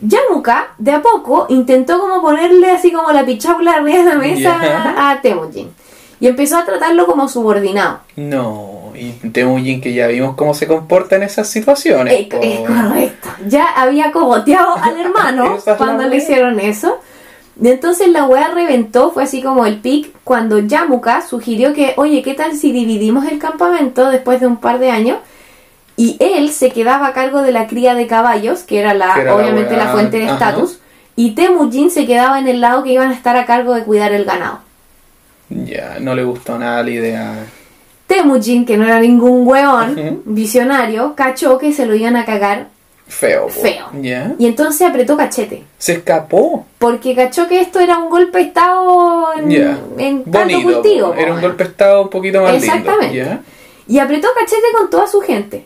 [0.00, 5.10] Yamuka, de a poco, intentó como ponerle así como la pichaula arriba de la mesa
[5.10, 5.70] a Temujin.
[6.18, 8.00] Y empezó a tratarlo como subordinado.
[8.16, 12.14] No, y Temujin que ya vimos cómo se comporta en esas situaciones.
[12.42, 13.28] Es, correcto.
[13.46, 16.98] Ya había cogoteado al hermano cuando la le hicieron eso.
[17.60, 22.22] Y entonces la wea reventó, fue así como el pic, cuando Yamuka sugirió que, oye,
[22.22, 25.18] ¿qué tal si dividimos el campamento después de un par de años?
[25.96, 29.20] Y él se quedaba a cargo de la cría de caballos, que era la, Que
[29.22, 30.80] era la obviamente wea- la fuente de estatus.
[31.16, 34.12] Y Temujin se quedaba en el lado que iban a estar a cargo de cuidar
[34.12, 34.58] el ganado.
[35.48, 37.34] Ya, no le gustó nada la idea.
[38.06, 40.22] Temujin, que no era ningún weón Ujú.
[40.26, 42.68] visionario, cachó que se lo iban a cagar
[43.08, 43.48] Feo.
[43.48, 43.86] Feo.
[44.38, 45.62] Y entonces apretó cachete.
[45.78, 46.66] Se escapó.
[46.78, 50.72] Porque cachó que esto era un golpe de estado en, caldo Bonito.
[50.72, 51.14] cultivo.
[51.14, 53.14] Era un golpe de estado un poquito más Exactamente.
[53.14, 53.30] lindo.
[53.30, 53.40] Ya.
[53.86, 55.64] Y apretó cachete con toda su gente.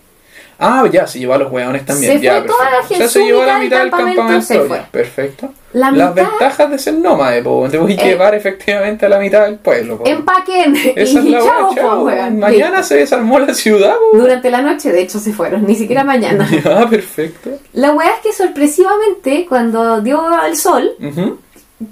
[0.58, 2.18] Ah, ya, se llevó a los hueones también.
[2.18, 2.88] Se ya, fue toda la perfecto.
[2.88, 4.46] gente, O sea, se llevó a la mitad del campamento campamento.
[4.46, 4.82] se fue.
[4.90, 5.52] Perfecto.
[5.72, 7.68] La Las mitad- ventajas de ser nómade, po.
[7.70, 10.06] Te voy a Eh, llevar efectivamente a la mitad del pueblo, po.
[10.06, 10.74] Empaquen.
[10.76, 11.82] Esa es y la chao, hora,
[12.28, 12.34] po.
[12.36, 12.82] Mañana Listo.
[12.82, 13.94] se desarmó la ciudad.
[14.12, 15.64] Durante la noche, de hecho, se fueron.
[15.66, 16.48] Ni siquiera mañana.
[16.64, 17.50] Ya, perfecto.
[17.72, 21.38] La weá es que sorpresivamente, cuando dio el sol, Ujú.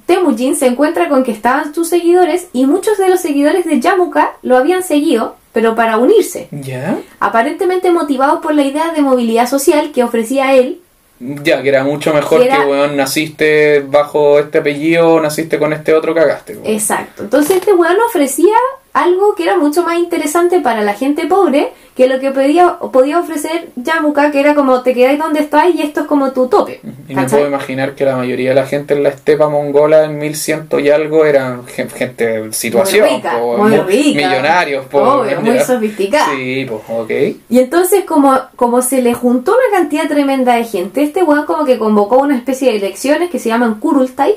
[0.06, 4.32] Temujin se encuentra con que estaban sus seguidores y muchos de los seguidores de Yamuka
[4.42, 6.48] lo habían seguido, pero para unirse.
[6.50, 6.98] Ya.
[7.20, 10.80] Aparentemente motivados por la idea de movilidad social que ofrecía él
[11.20, 16.14] Ya, que era mucho mejor Que weón, naciste bajo este apellido, naciste con este otro,
[16.14, 16.54] cagaste.
[16.54, 16.62] po.
[16.64, 17.24] Exacto.
[17.24, 18.54] Entonces este weón ofrecía
[19.02, 23.18] algo que era mucho más interesante para la gente pobre que lo que podía, podía
[23.18, 26.80] ofrecer Yamuka, que era como te quedáis donde estáis y esto es como tu tope.
[27.08, 30.16] Y me puedo imaginar que la mayoría de la gente en la estepa mongola en
[30.18, 34.28] 1100 y algo eran gen- gente de situación, Muy rica, po, muy mu- rica.
[34.28, 36.30] millonarios, po, Obvio, muy sofisticada.
[36.36, 37.10] Sí, pues, ok.
[37.50, 41.64] Y entonces como, como se le juntó una cantidad tremenda de gente, este weón como
[41.64, 44.34] que convocó una especie de elecciones que se llaman Kurultai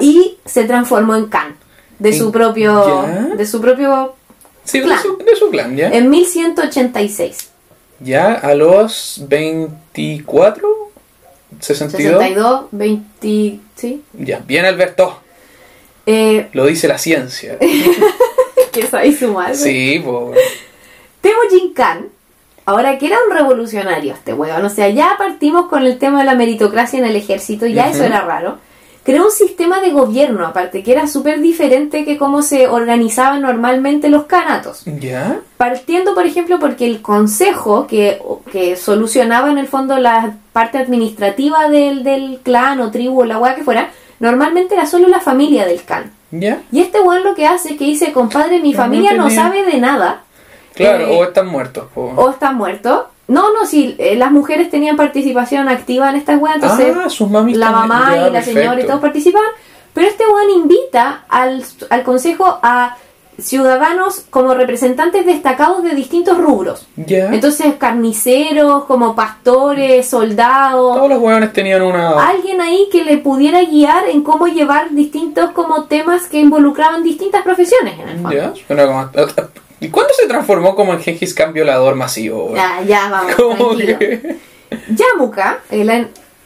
[0.00, 1.56] y se transformó en Khan.
[2.00, 3.04] De ¿Y- su propio.
[3.06, 3.28] ya?
[3.36, 4.14] De su propio.
[4.64, 5.00] Sí, de clan.
[5.02, 5.88] su, de su clan, ya.
[5.90, 7.50] En 1186.
[8.00, 10.68] Ya a los 24,
[11.60, 12.12] 62.
[12.22, 13.60] 62, 20.
[13.76, 14.02] ¿Sí?
[14.14, 15.20] Ya, bien Alberto,
[16.06, 17.58] Eh, lo dice la ciencia.
[18.72, 19.54] que sabéis sumar.
[19.54, 20.38] Sí, pues.
[21.20, 22.06] Temujin Khan,
[22.64, 26.24] ahora que era un revolucionario este weón, o sea, ya partimos con el tema de
[26.24, 27.94] la meritocracia en el ejército, ya Ujú.
[27.96, 28.58] eso era raro.
[29.02, 34.10] Creó un sistema de gobierno, aparte, que era súper diferente que cómo se organizaban normalmente
[34.10, 34.82] los canatos.
[34.84, 35.40] Ya.
[35.56, 38.20] Partiendo, por ejemplo, porque el consejo que,
[38.52, 43.38] que solucionaba en el fondo la parte administrativa del, del clan o tribu o la
[43.38, 46.12] weá que fuera, normalmente era solo la familia del clan.
[46.30, 46.60] Ya.
[46.70, 49.64] Y este weón lo que hace es que dice, compadre, mi No, familia no sabe
[49.64, 50.22] de nada.
[50.74, 52.12] Claro, Eh, o están muertos, po.
[52.16, 53.04] o están muertos.
[53.30, 57.30] No, no, sí, eh, las mujeres tenían participación activa en estas weas, entonces ah, sus
[57.30, 57.88] mamis la también.
[57.88, 59.50] mamá Ya, y la señora y todos participaban,
[59.94, 62.96] pero este weón invita al, al consejo a
[63.38, 66.86] ciudadanos como representantes destacados de distintos rubros.
[66.96, 67.32] Ya.
[67.32, 72.28] Entonces, carniceros, como pastores, soldados, Todos los hueones tenían una.
[72.28, 77.42] alguien ahí que le pudiera guiar en cómo llevar distintos como temas que involucraban distintas
[77.42, 78.32] profesiones en el fondo.
[78.36, 79.08] Ya, suena como-
[79.80, 82.52] ¿Y cuándo se transformó como en Gengis Khan violador masivo?
[82.54, 84.36] Ya, ya, vamos, que.
[84.88, 85.88] Yamuka, el,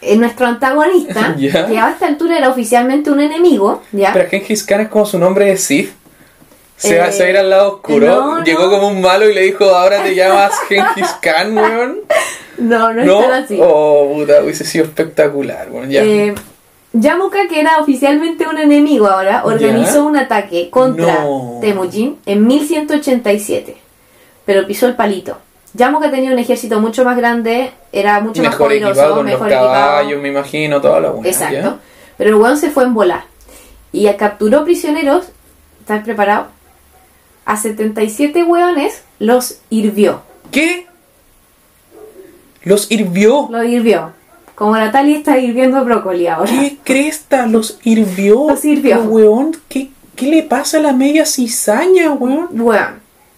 [0.00, 1.66] el- nuestro antagonista, Ya.
[1.66, 4.12] que a esta altura era oficialmente un enemigo, ¿ya?
[4.12, 5.92] Pero Gengis Khan es como su nombre de Sith.
[6.76, 8.06] Se, va, Eh, se va a ir al lado oscuro.
[8.06, 8.44] no, no.
[8.44, 12.00] Llegó como un malo y le dijo, ahora te llamas Gengis Khan, weón.
[12.58, 13.58] no, no, No, es tan así.
[13.62, 15.88] oh, puta, hubiese sido espectacular, weón.
[15.90, 16.02] Ya.
[16.02, 16.34] Eh,
[16.96, 20.02] Yamuka, que era oficialmente un enemigo ahora, organizó Ya.
[20.02, 21.58] un ataque contra No.
[21.60, 23.76] Temujin en 1187,
[24.46, 25.36] pero pisó el palito.
[25.74, 29.32] Yamuka tenía un ejército mucho más grande, era mucho más mejor poderoso, equipado con los
[29.34, 30.22] mejor caballos, equipado.
[30.22, 31.26] me imagino, toda la weón.
[31.26, 31.54] Exacto.
[31.56, 31.76] ¿ya?
[32.16, 33.24] Pero el weón se fue en volar.
[33.90, 35.26] Y capturó prisioneros,
[35.80, 36.46] ¿estás preparado?
[37.44, 40.22] A 77 weones los hirvió.
[40.52, 40.86] ¿Qué?
[42.62, 43.48] Los hirvió.
[43.50, 44.12] Los hirvió.
[44.54, 46.50] Como Natalia está hirviendo brócoli ahora.
[46.50, 47.46] ¿Qué cresta?
[47.46, 48.46] Los hirvió.
[48.48, 48.98] Los hirvió.
[48.98, 52.48] Pero, weón, ¿qué, ¿qué le pasa a la media cizaña, weón?
[52.50, 52.86] Bueno,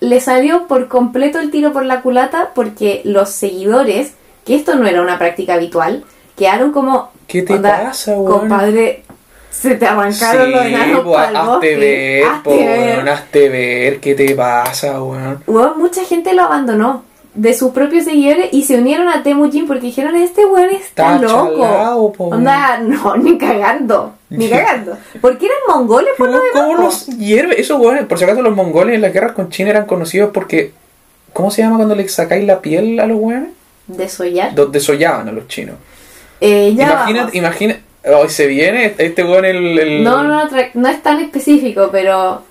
[0.00, 4.12] le salió por completo el tiro por la culata porque los seguidores,
[4.44, 6.04] que esto no era una práctica habitual,
[6.36, 7.10] quedaron como...
[7.26, 8.40] ¿Qué te pasa, weón?
[8.40, 9.02] Compadre,
[9.50, 11.76] se te arrancaron los enanos pa'l hazte bosque.
[11.76, 12.96] ver, Hazte po, ver.
[12.96, 15.42] weón, hazte ver, ¿qué te pasa, weón?
[15.46, 17.04] Weón, mucha gente lo abandonó
[17.36, 21.18] de sus propios seguidores y se unieron a Temujin porque dijeron, este weón está, Está
[21.18, 21.60] loco.
[21.62, 24.96] chalao, Onda, no, ni cagando, ni cagando.
[25.20, 26.48] Porque eran mongoles por lo Weón.
[26.52, 27.60] ¿Cómo los hierve?
[27.60, 30.72] Esos weones, por si acaso los mongoles en las guerras con China eran conocidos porque...
[31.32, 33.50] ¿Cómo se llama cuando le sacáis la piel a los weones?
[33.86, 34.52] Desollar.
[34.56, 35.76] Los desollaban a los chinos.
[36.40, 37.82] Eh, ya imagínate...
[38.08, 39.78] Hoy se viene este weón el...
[39.78, 42.42] el- No, no, no es tan específico, pero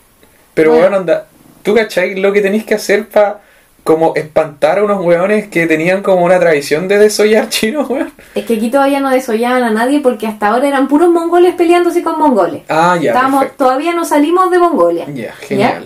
[0.53, 0.83] Pero Bueno.
[0.87, 1.27] weón, onda,
[1.63, 3.39] ¿tú cachai lo que tenéis que hacer para
[3.85, 8.11] como espantar a unos weones que tenían como una tradición de desollar chinos, weón?
[8.33, 12.01] es que aquí todavía no desollaban a nadie porque hasta ahora eran puros mongoles peleándose
[12.01, 12.63] con mongoles.
[12.67, 13.63] Ah, ya, perfecto.
[13.63, 15.05] todavía no salimos de Mongolia.
[15.13, 15.85] Ya, genial.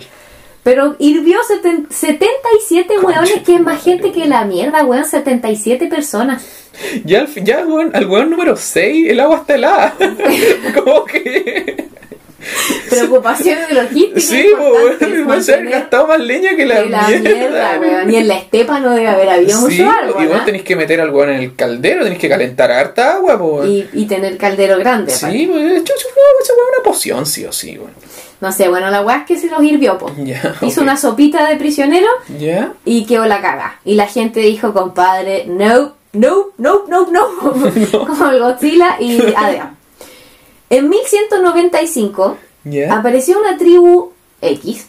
[0.62, 5.04] Pero hirvió seten- 77 weones, que es más gente que la mierda, weón.
[5.04, 6.42] 77 personas.
[7.04, 9.94] Ya, al ya weón, al weón número 6 el agua está helada.
[10.74, 11.86] como que...
[12.90, 14.20] Preocupación de logística.
[14.20, 18.12] Sí, weón, va a ser gastado más leña que la, que la mierda, mierda.
[18.12, 20.24] Y en la estepa no debe haber habido Sí, mucho árbol.
[20.24, 20.44] y vos ¿ah?
[20.44, 23.68] tenéis que meter al en el caldero, tenéis que calentar harta agua, weón.
[23.70, 25.12] y, y tener caldero grande.
[25.12, 27.92] Sí, pues, esa una poción, sí o sí, weón.
[28.40, 30.10] No sé, bueno, la weá es que se los hirvió, po.
[30.16, 33.78] Ya, Hizo una sopita de prisionero Ya, y quedó la caga.
[33.84, 37.26] Y la gente dijo, compadre, no, no, no, no, no,
[38.06, 39.66] como el Godzilla y adiós.
[40.70, 42.94] En 1195 ya.
[42.94, 44.86] apareció una tribu X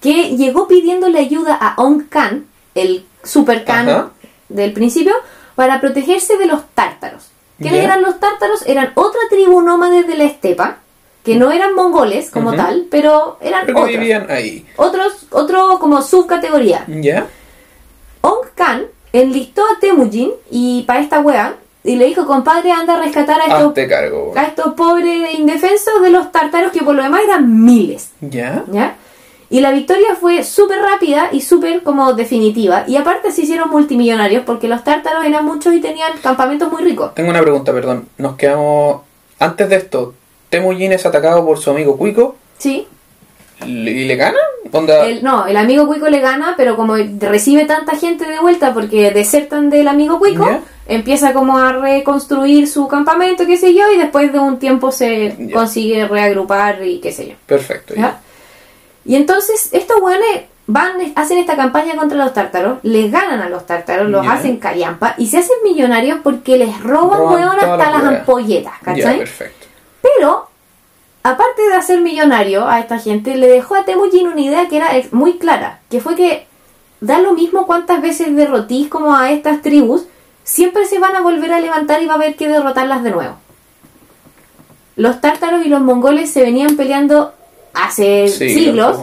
[0.00, 4.10] que llegó pidiéndole ayuda a Ong Khan, el super Khan
[4.48, 5.12] del principio,
[5.54, 7.30] para protegerse de los tártaros.
[7.58, 7.84] ¿Quiénes Ya.
[7.86, 8.62] eran los tártaros?
[8.66, 10.78] Eran otra tribu nómade de la estepa,
[11.24, 13.88] que no eran mongoles como tal, pero eran otros.
[13.88, 14.64] vivían ahí.
[14.76, 16.84] Otros, otro como subcategoría.
[16.86, 17.26] Ya.
[18.20, 21.56] Ong Khan enlistó a Temujin y para esta wea
[21.88, 26.02] y le dijo, compadre, anda a rescatar a estos, Hazte cargo, a estos pobres indefensos
[26.02, 28.10] de los tártaros que por lo demás eran miles.
[28.20, 28.64] Ya.
[28.70, 28.96] ¿Ya?
[29.48, 32.84] Y la victoria fue súper rápida y súper como definitiva.
[32.86, 37.14] Y aparte se hicieron multimillonarios porque los tártaros eran muchos y tenían campamentos muy ricos.
[37.14, 38.06] Tengo una pregunta, perdón.
[38.18, 39.00] Nos quedamos.
[39.38, 40.12] Antes de esto,
[40.50, 42.86] Temujin es atacado por su amigo Cuico Sí.
[43.66, 44.38] Y le gana.
[44.70, 45.06] Onda.
[45.06, 49.10] El, no, el amigo Cuico le gana, pero como recibe tanta gente de vuelta porque
[49.10, 50.48] desertan del amigo Cuico,
[50.86, 55.50] empieza como a reconstruir su campamento, qué sé yo, y después de un tiempo se
[55.52, 57.34] consigue reagrupar y qué sé yo.
[57.46, 57.94] Perfecto.
[59.04, 63.64] Y entonces estos weones van, hacen esta campaña contra los tártaros, les ganan a los
[63.66, 68.02] tártaros, los hacen callampa y se hacen millonarios porque les roban, Roban hasta la las
[68.02, 68.18] wea.
[68.20, 69.18] ampolletas, ¿cachai?
[69.18, 69.66] perfecto.
[70.02, 70.47] Pero,
[71.22, 74.90] aparte de hacer millonario a esta gente, le dejó a Temujin una idea que era
[75.12, 76.46] muy clara, que fue que
[77.00, 80.06] da lo mismo cuántas veces derrotís como a estas tribus,
[80.42, 83.36] siempre se van a volver a levantar y va a haber que derrotarlas de nuevo.
[84.96, 87.32] Los tártaros y los mongoles se venían peleando
[87.74, 88.98] hace Sí, siglos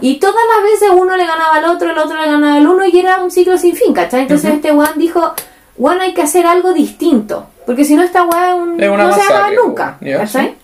[0.00, 2.86] y todas las veces uno le ganaba al otro, el otro le ganaba al uno
[2.86, 4.22] y era un ciclo sin fin, ¿cachai?
[4.22, 5.32] Entonces este Juan dijo,
[5.76, 9.56] Juan hay que hacer algo distinto, porque si no esta es una no se masacre,
[9.56, 10.48] nunca, ¿cachai?
[10.48, 10.54] sí.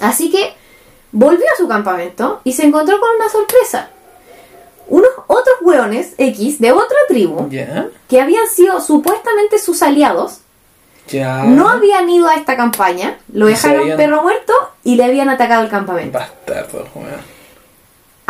[0.00, 0.54] Así que
[1.12, 3.90] volvió a su campamento y se encontró con una sorpresa.
[4.88, 7.48] Unos otros hueones X de otra tribu
[8.08, 10.38] que habían sido supuestamente sus aliados
[11.08, 11.44] Ya.
[11.44, 14.52] no habían ido a esta campaña, lo dejaron habían- perro muerto
[14.84, 16.18] y le habían atacado el campamento.
[16.18, 17.37] Bastardo, weón.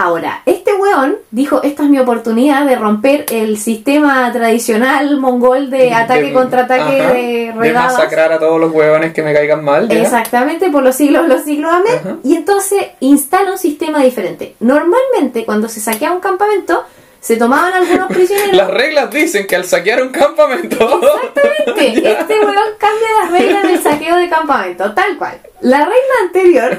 [0.01, 5.93] Ahora, este weón dijo, esta es mi oportunidad de romper el sistema tradicional mongol de
[5.93, 7.95] ataque contra ataque ajá, de de redadas.
[7.95, 9.89] masacrar a todos los huevones que me caigan mal.
[9.89, 10.01] ¿ya?
[10.01, 11.99] Exactamente, por los siglos, los siglos, amén.
[11.99, 12.17] Ajá.
[12.23, 14.55] Y entonces instala un sistema diferente.
[14.61, 16.85] Normalmente, cuando se saqueaba un campamento,
[17.21, 18.55] se tomaban algunos prisioneros.
[18.57, 20.77] Las reglas dicen que al saquear un campamento.
[21.03, 22.11] Exactamente, Ya.
[22.21, 25.39] este weón cambia las reglas del saqueo de campamento, tal cual.
[25.61, 26.79] La regla anterior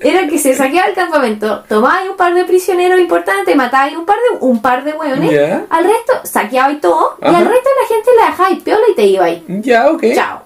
[0.00, 4.16] era que se saqueaba el campamento, tomaba un par de prisioneros importantes, mataba un par
[4.16, 5.64] de un par de hueones, Ya.
[5.68, 8.94] al resto saqueaba y todo, y al resto la gente la dejaba y piola y
[8.94, 9.44] te iba ahí.
[9.48, 10.04] Ya, ok.
[10.14, 10.42] Chao.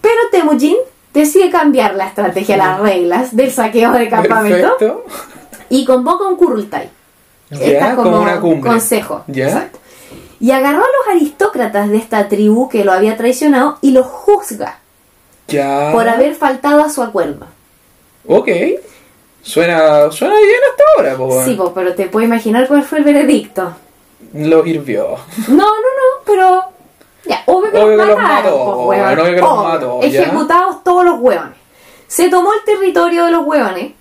[0.00, 0.76] Pero Temujin
[1.12, 5.04] decide cambiar la estrategia, las reglas del saqueo de campamento Perfecto.
[5.68, 6.90] y convoca un Kurultai.
[7.50, 8.70] Ya, Esta es como una cumbre.
[8.70, 9.24] consejo.
[9.26, 9.46] Ya.
[9.46, 9.78] Exacto.
[10.40, 14.78] Y agarró a los aristócratas de esta tribu que lo había traicionado y los juzga
[15.48, 15.90] Ya.
[15.92, 17.46] por haber faltado a su acuerdo.
[18.26, 18.48] Ok.
[19.42, 21.42] Suena, suena bien hasta ahora, po.
[21.44, 23.72] Sí, po, pero te puedes imaginar cuál fue el veredicto.
[24.34, 25.16] Lo hirvió.
[25.48, 26.62] No, no, no, pero.
[27.24, 29.18] Ya, obvio que Obvio los que los mataron, mató, po, hueón.
[29.18, 30.00] obvio que los mató.
[30.02, 31.54] Ejecutados todos los hueones.
[32.06, 33.92] Se tomó el territorio de los hueones.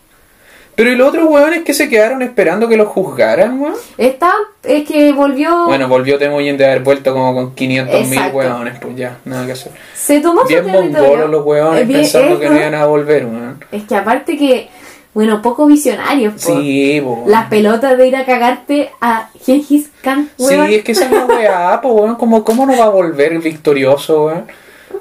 [0.77, 3.73] Pero ¿y los otros huevones que se quedaron esperando que los juzgaran, weón?
[3.97, 4.31] Está,
[4.63, 5.65] es que volvió.
[5.65, 9.53] Bueno, volvió Temujin de haber vuelto como con 500 mil huevones, pues ya, nada que
[9.53, 9.71] hacer.
[9.95, 10.99] se tomó su Bien territorio.
[11.01, 12.51] mongolos los huevones Es bien- pensando es, que ¿no?
[12.53, 13.65] no iban a volver, weón.
[13.71, 14.69] Es que aparte que,
[15.15, 16.35] bueno, poco visionarios.
[16.45, 16.59] po.
[16.59, 17.23] Sí, po.
[17.25, 20.67] Las pelotas de ir a cagarte a Gengis Khan, Sí, huevón.
[20.69, 22.15] es que esa es la weá, po, weón.
[22.17, 24.45] Como, ¿Cómo no va a volver victorioso, weón?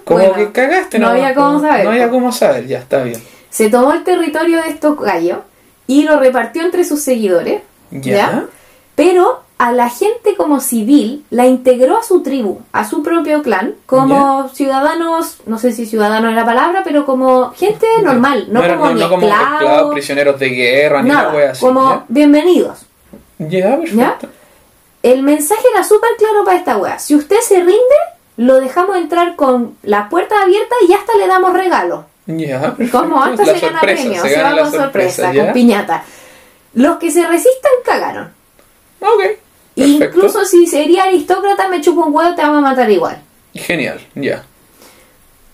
[0.05, 3.03] Como Bueno, que cagaste, no nomás, había cómo saber, No había cómo saber, ya está
[3.03, 3.21] bien.
[3.51, 5.39] Se tomó el territorio de estos gallos
[5.87, 7.63] y lo repartió entre sus seguidores.
[7.91, 8.45] Ya.
[8.95, 13.75] Pero a la gente como civil la integró a su tribu, a su propio clan,
[13.87, 18.79] como ciudadanos, no sé si ciudadanos es la palabra, pero como gente normal, no, eran-
[18.79, 21.61] como ni no como esclavos, prisioneros de guerra, ni nada, una wea así.
[21.65, 22.81] como bienvenidos.
[23.39, 24.19] Ya, ya.
[25.03, 26.99] El mensaje era súper claro para esta wea.
[26.99, 27.77] Si usted se rinde,
[28.39, 32.07] lo dejamos entrar con las puertas abiertas y hasta le damos regalo.
[32.27, 36.05] Ya, Como La se gana premio, se se, va con sorpresa, con piñata.
[36.75, 38.31] Los que se resistan cagaron.
[39.01, 39.21] Ok,
[39.75, 40.05] perfecto.
[40.19, 43.23] Incluso si sería aristócrata, me chupo un huevo, te vamos a matar igual.
[43.55, 44.45] Genial, ya.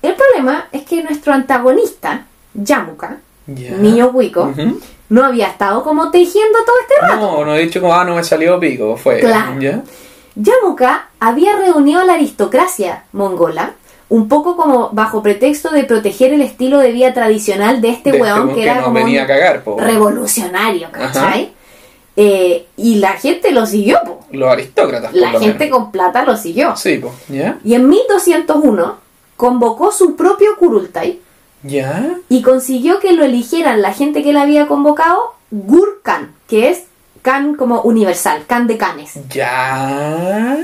[0.01, 3.71] El problema es que nuestro antagonista, Yamuka, Ya.
[3.73, 4.81] niño cuico, Ujú.
[5.11, 7.17] no había estado como tejiendo todo este rato.
[7.21, 9.21] No, no he dicho como, ah, no me salió pico, fue.
[9.21, 9.61] Claro.
[9.61, 9.83] ¿Ya?
[10.35, 13.75] Yamuka había reunido a la aristocracia mongola,
[14.13, 18.19] un poco como bajo pretexto de proteger el estilo de vida tradicional de este De
[18.19, 21.55] este weón que era como venía un a cagar, revolucionario, ¿cachai?
[22.15, 24.21] Eh, y la gente lo siguió, po.
[24.31, 25.79] Los aristócratas, la gente menos.
[25.79, 26.77] con plata lo siguió.
[26.77, 27.11] Sí, po.
[27.65, 28.99] Y en 1201
[29.39, 31.19] convocó su propio Kurultai
[31.63, 32.19] ¿Ya?
[32.29, 36.83] y consiguió que lo eligieran la gente que él había convocado, Gur Khan, que es
[37.23, 39.13] Khan como universal, Khan de Khanes.
[39.31, 40.59] ¿Ya?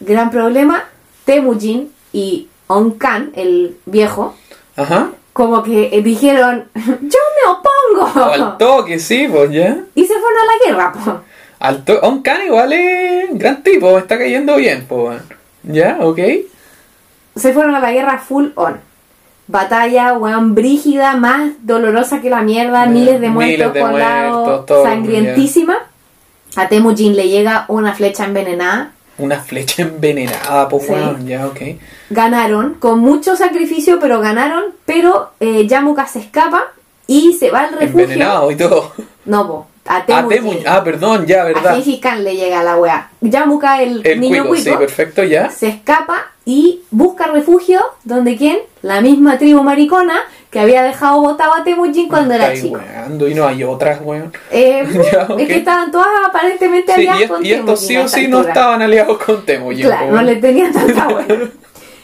[0.00, 0.84] Gran problema,
[1.24, 4.34] Temujin y On Khan, el viejo,
[4.76, 5.10] Ajá.
[5.32, 8.24] como que eh, dijeron, yo me opongo.
[8.24, 9.78] Al toque, sí, pues, ¿ya?
[9.94, 11.20] Y se fueron a la guerra, po.
[11.60, 11.84] Al
[12.46, 15.20] igual es gran tipo, está cayendo bien, pues.
[15.64, 15.98] ¿Ya?
[16.00, 16.20] ¿Ok?
[17.34, 18.80] Se fueron a la guerra full on.
[19.48, 25.78] Batalla, weón, brígida, más dolorosa que la mierda, miles de muertos por lado, sangrientísima.
[26.56, 28.92] A Temujin le llega una flecha envenenada.
[29.18, 30.92] Una flecha envenenada, pues, Sí.
[31.26, 31.60] Ya, ok.
[32.10, 34.64] Ganaron, con mucho sacrificio, pero ganaron.
[34.84, 36.64] Pero eh, Yamuka se escapa
[37.06, 38.02] y se va al refugio.
[38.04, 38.92] Envenenado y todo.
[39.28, 40.06] No, po, a.
[40.06, 41.74] Temu- ah, perdón, ya, a verdad.
[41.74, 43.10] Gengis Khan le llega la wea.
[43.20, 45.50] Yamuka, el, El niño cuico, sí, perfecto, ya.
[45.50, 48.58] se escapa y busca refugio donde quién?
[48.80, 52.76] La misma tribu maricona que había dejado botado a Temujin cuando era chico.
[52.78, 54.32] weando, y no hay otras, weón.
[54.50, 54.82] Eh,
[55.12, 55.26] Ya.
[55.38, 58.40] Es que estaban todas aparentemente Sí, aliadas y, con y estos sí o sí no
[58.40, 59.86] estaban aliados con Temujin.
[59.86, 61.50] Claro, no le tenían tanta buena.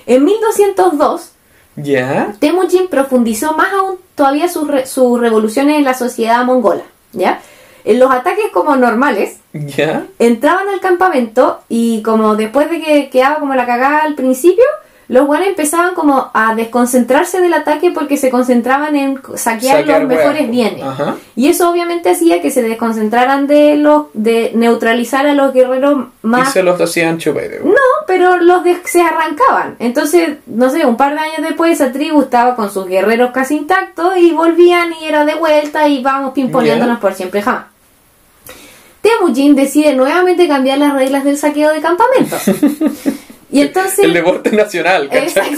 [0.07, 1.31] En 1202,
[1.77, 2.35] Ya.
[2.39, 6.83] Temujin profundizó más aún todavía sus, re- sus revoluciones en la sociedad mongola.
[7.13, 7.41] ¿ya?
[7.85, 10.05] En los ataques como normales, Ya.
[10.19, 14.65] entraban al campamento y como después de que quedaba como la cagada al principio,
[15.09, 20.09] los buenos empezaban como a desconcentrarse del ataque porque se concentraban en saquear, Saquear los
[20.09, 20.83] mejores bienes.
[20.83, 21.17] Ajá.
[21.37, 26.27] Y eso obviamente hacía que se desconcentraran de los de neutralizar a los guerreros Y
[26.27, 27.75] más se los hacían chupete, no,
[28.07, 29.77] pero los de- se arrancaban.
[29.79, 33.57] Entonces, no sé, un par de años después esa tribu estaba con sus guerreros casi
[33.57, 37.01] intactos y volvían y era de vuelta y vamos pimponeándonos Ya.
[37.01, 37.67] por siempre jamás.
[39.03, 42.41] Temujin decide nuevamente cambiar las reglas del saqueo de campamentos.
[43.55, 44.01] y entonces...
[44.01, 45.57] El deporte nacional, ¿cachai?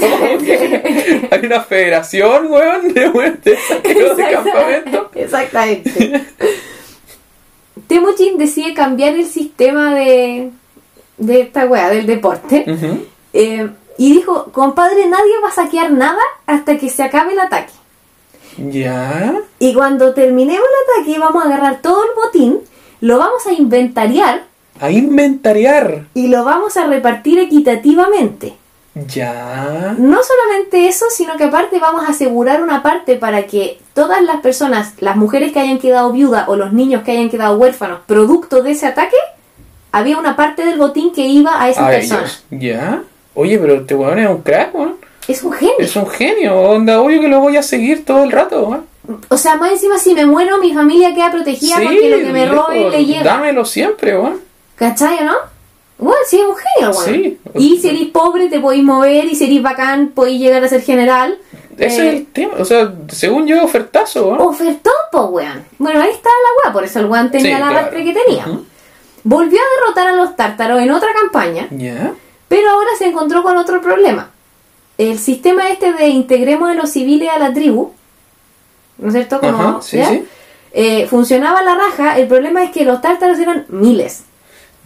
[1.30, 3.08] Hay una federación, weón, de,
[3.42, 5.10] de saqueo de campamento.
[5.14, 6.26] Exactamente.
[7.86, 10.50] Temujin decide cambiar el sistema de,
[11.16, 12.66] de esta wea, del deporte.
[13.32, 13.66] Eh,
[13.96, 17.72] y dijo, compadre, nadie va a saquear nada hasta que se acabe el ataque.
[18.58, 19.40] Ya.
[19.58, 22.60] Y cuando terminemos el ataque vamos a agarrar todo el botín,
[23.00, 24.44] lo vamos a inventariar
[24.80, 26.06] A inventariar.
[26.14, 28.54] y lo vamos a repartir equitativamente.
[29.08, 29.94] Ya.
[29.98, 34.40] No solamente eso, sino que aparte vamos a asegurar una parte para que todas las
[34.40, 38.62] personas, las mujeres que hayan quedado viudas o los niños que hayan quedado huérfanos, producto
[38.62, 39.16] de ese ataque,
[39.92, 42.44] había una parte del botín que iba a esas A personas.
[42.50, 42.62] ellos.
[42.62, 43.02] Ya.
[43.34, 44.96] Oye, pero este weón es un crack, weón.
[45.28, 45.74] Es un genio.
[45.78, 48.86] Es un genio, onda, obvio que lo voy a seguir todo el rato, weón.
[49.28, 52.46] O sea, más encima si me muero, mi familia queda protegida porque lo que me
[52.46, 53.22] roben le llega.
[53.24, 54.40] Dámelo siempre, weón.
[54.76, 55.34] ¿Cachai, o no?
[55.98, 57.04] Bueno, sí, es un genio, weón.
[57.22, 57.38] Sí.
[57.54, 59.24] Y si eres pobre, te podéis mover.
[59.24, 61.38] Y si eres bacán, podéis llegar a ser general.
[61.78, 62.54] Ese Eh, es el tema.
[62.58, 64.40] O sea, según yo, ofertazo, weón.
[64.42, 65.64] Ofertó, po, weón.
[65.78, 67.90] Bueno, ahí está la weá, por eso el weón tenía Sí, la claro.
[67.96, 68.46] que tenía.
[69.24, 72.12] Volvió a derrotar a los tártaros en otra campaña, Ya.
[72.48, 74.30] pero ahora se encontró con otro problema.
[74.98, 77.92] El sistema este de integremos a los civiles a la tribu,
[78.98, 79.40] ¿no es cierto?
[79.40, 80.08] Como, sí, ¿ya?
[80.10, 80.24] sí.
[80.72, 84.24] Eh, funcionaba la raja, el problema es que los tártaros eran miles.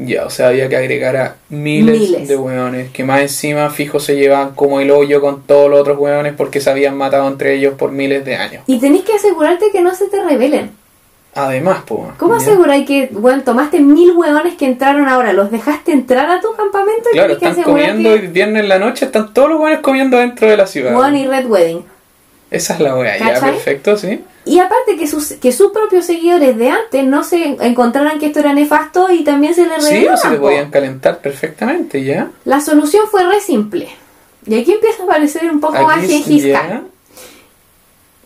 [0.07, 2.29] Ya, o sea, había que agregar a miles, Miles.
[2.29, 5.99] de weones que más encima fijo se llevaban como el hoyo con todos los otros
[5.99, 8.63] weones porque se habían matado entre ellos por miles de años.
[8.67, 10.71] Y tenés que asegurarte que no se te rebelen.
[11.35, 12.03] Además, pues.
[12.19, 16.53] ¿Cómo aseguráis que, bueno, tomaste mil hueones que entraron ahora, los dejaste entrar a tu
[16.57, 18.27] campamento y Claro, que están asegurar comiendo y que...
[18.29, 21.13] viernes en la noche están todos los weones comiendo dentro de la ciudad.
[21.13, 21.85] Y Red Wedding.
[22.51, 24.25] Esa es la wea, ya, perfecto, sí.
[24.45, 28.41] Y aparte que sus, que sus propios seguidores de antes no se encontraran que esto
[28.41, 30.43] era nefasto y también se les Sí, o se po.
[30.43, 32.29] podían calentar perfectamente, ya.
[32.45, 33.89] La solución fue re simple.
[34.47, 36.01] Y aquí empieza a parecer un poco más.
[36.05, 36.89] Khan.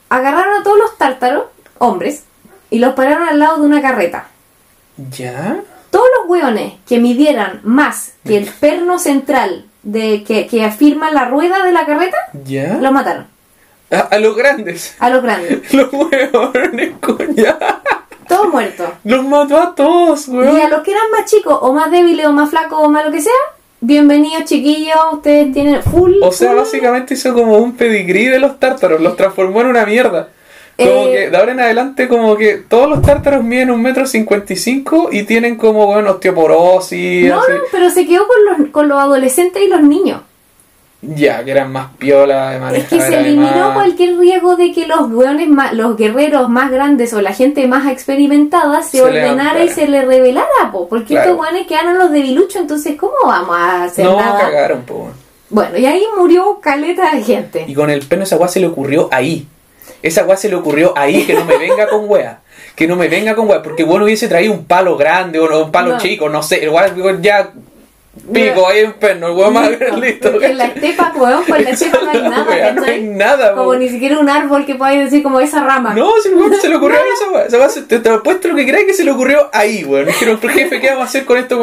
[0.08, 1.44] Agarraron a todos los tártaros,
[1.78, 2.24] hombres,
[2.70, 4.28] y los pararon al lado de una carreta.
[5.10, 5.60] Ya.
[5.90, 11.26] Todos los hueones que midieran más que el perno central de que, que afirma la
[11.26, 12.78] rueda de la carreta, Ya.
[12.80, 13.26] los mataron.
[13.94, 14.94] A, a los grandes.
[14.98, 15.72] A los grandes.
[15.74, 17.56] Los weones, coña.
[18.28, 18.86] Todos muertos.
[19.04, 20.60] Los mató a todos, Y weón.
[20.60, 23.12] a los que eran más chicos, o más débiles, o más flacos, o más lo
[23.12, 23.32] que sea,
[23.80, 26.14] bienvenidos chiquillos, ustedes tienen full.
[26.22, 29.84] O sea, full- básicamente hizo como un pedigrí de los tártaros, los transformó en una
[29.84, 30.28] mierda.
[30.76, 34.06] Como Eh, que de ahora en adelante como que todos los tártaros miden un metro
[34.06, 37.52] cincuenta y cinco y tienen como, bueno, osteoporosis, No, así.
[37.52, 40.22] no, pero se quedó con los, con los adolescentes y los niños.
[41.16, 42.82] Ya, que eran más piola de manejar.
[42.84, 43.26] Es que se además.
[43.26, 47.66] eliminó cualquier riesgo de que los hueones más, los guerreros más grandes o la gente
[47.68, 51.30] más experimentada se, Se ordenara y se le revelara, po, porque Claro.
[51.32, 54.38] estos hueones quedaron los debiluchos, entonces ¿cómo vamos a hacer No, nada?
[54.40, 55.08] cagaron, po.
[55.50, 57.64] Bueno, y ahí murió caleta de gente.
[57.68, 59.46] Y con el pelo esa weá se le ocurrió ahí.
[60.02, 62.40] Esa weá se le ocurrió ahí, que no me venga con weá.
[62.74, 63.62] Que no me venga con weá.
[63.62, 65.98] Porque bueno hubiese traído un palo grande o un palo No.
[65.98, 66.64] chico, no sé.
[66.64, 67.52] El weá ya
[68.32, 70.40] pico ahí en perno, el weá más listo.
[70.42, 73.02] En la estepa, pues en la estepa no hay nada, Weá, no hay ¿cachai?
[73.02, 75.94] nada, Como ni siquiera un árbol que podáis decir como esa rama.
[75.94, 78.66] No, si el weón se le ocurrió ahí esa se- te, te apuesto lo que
[78.66, 80.06] crees que se le ocurrió ahí, weón.
[80.06, 81.58] Dijeron, "Pero, jefe, ¿qué vamos a hacer con estos?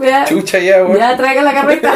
[0.00, 0.98] Ya, Chucha ya, weón.
[0.98, 1.94] ya traiga la carreta.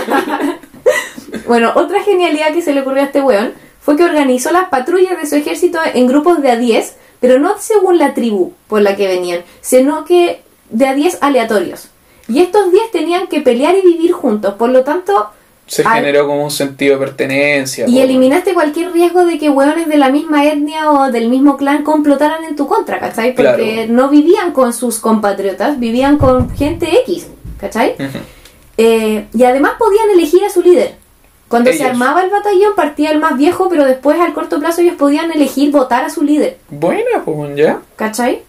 [1.47, 5.19] bueno, otra genialidad que se le ocurrió a este weón fue que organizó las patrullas
[5.21, 8.97] de su ejército en grupos de a 10, pero no según la tribu por la
[8.97, 10.41] que venían, sino que
[10.71, 11.89] de a 10 aleatorios.
[12.29, 15.29] Y estos 10 tenían que pelear y vivir juntos, por lo tanto,
[15.67, 17.87] Se al- generó como un sentido de pertenencia.
[17.89, 21.83] y eliminaste cualquier riesgo de que hueones de la misma etnia o del mismo clan
[21.83, 23.35] complotaran en tu contra, ¿cachai?
[23.35, 23.93] Porque Claro.
[23.93, 27.27] no vivían con sus compatriotas, vivían con gente X,
[27.61, 27.97] ¿cachai?
[28.79, 30.95] Eh, y además podían elegir a su líder.
[31.49, 34.95] Cuando se armaba el batallón partía el más viejo, pero después al corto plazo ellos
[34.97, 37.81] podían elegir votar a su líder, Buena, pues ya.
[37.97, 38.43] ¿cachai?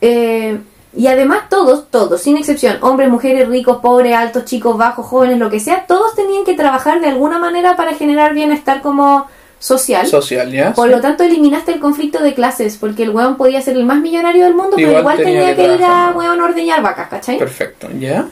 [0.00, 0.58] Eh,
[0.94, 5.48] y además todos, todos, sin excepción, hombres, mujeres, ricos, pobres, altos, chicos, bajos, jóvenes, lo
[5.50, 9.26] que sea, todos tenían que trabajar de alguna manera para generar bienestar como
[9.58, 10.06] social.
[10.06, 10.74] Social, ya.
[10.74, 14.00] Por lo tanto, eliminaste el conflicto de clases, porque el weón podía ser el más
[14.00, 17.08] millonario del mundo, pero Igual tenía tenía que que ir a weón a ordeñar vacas,
[17.08, 17.38] ¿cachai?
[17.38, 18.28] Perfecto, ya.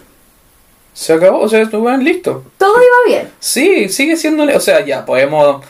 [0.92, 2.44] Se acabó, o sea, estuvieron listo.
[2.58, 3.30] Todo iba bien.
[3.38, 4.44] Sí, sigue siendo.
[4.54, 5.64] O sea, ya, podemos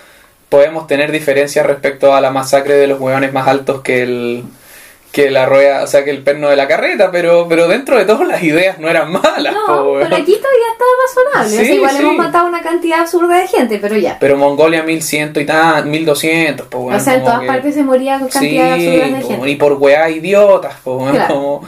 [0.49, 4.45] podemos tener diferencias respecto a la masacre de los hueones más altos que el
[5.13, 8.05] que la rueda, o sea, que el perno de la carreta, pero pero dentro de
[8.05, 11.47] todo las ideas no eran malas, po, No, pero aquí todavía estaba razonable.
[11.47, 12.03] o sea, Sí, igual sí.
[12.03, 14.17] hemos matado una cantidad absurda de gente, pero ya.
[14.21, 16.97] Pero Mongolia 1100 y tan, 1200, pues bueno.
[16.97, 19.51] o sea, en todas partes se moría con cantidad absurda de po, gente.
[19.51, 21.35] y por weá idiotas, pues bueno, Claro.
[21.35, 21.63] como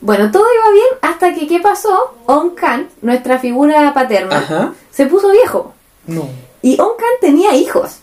[0.00, 2.14] Bueno, todo iba bien hasta que, ¿qué pasó?
[2.26, 4.72] On Khan, nuestra figura paterna, Ajá.
[4.90, 5.74] se puso viejo.
[6.06, 6.28] No.
[6.62, 8.00] Y On Khan tenía hijos,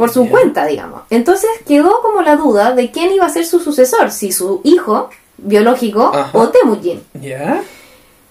[0.00, 1.02] por su cuenta, digamos.
[1.10, 5.10] Entonces quedó como la duda de quién iba a ser su sucesor, si su hijo,
[5.36, 6.30] biológico, Ajá.
[6.36, 7.02] o Temujin.
[7.20, 7.60] ¿Ya?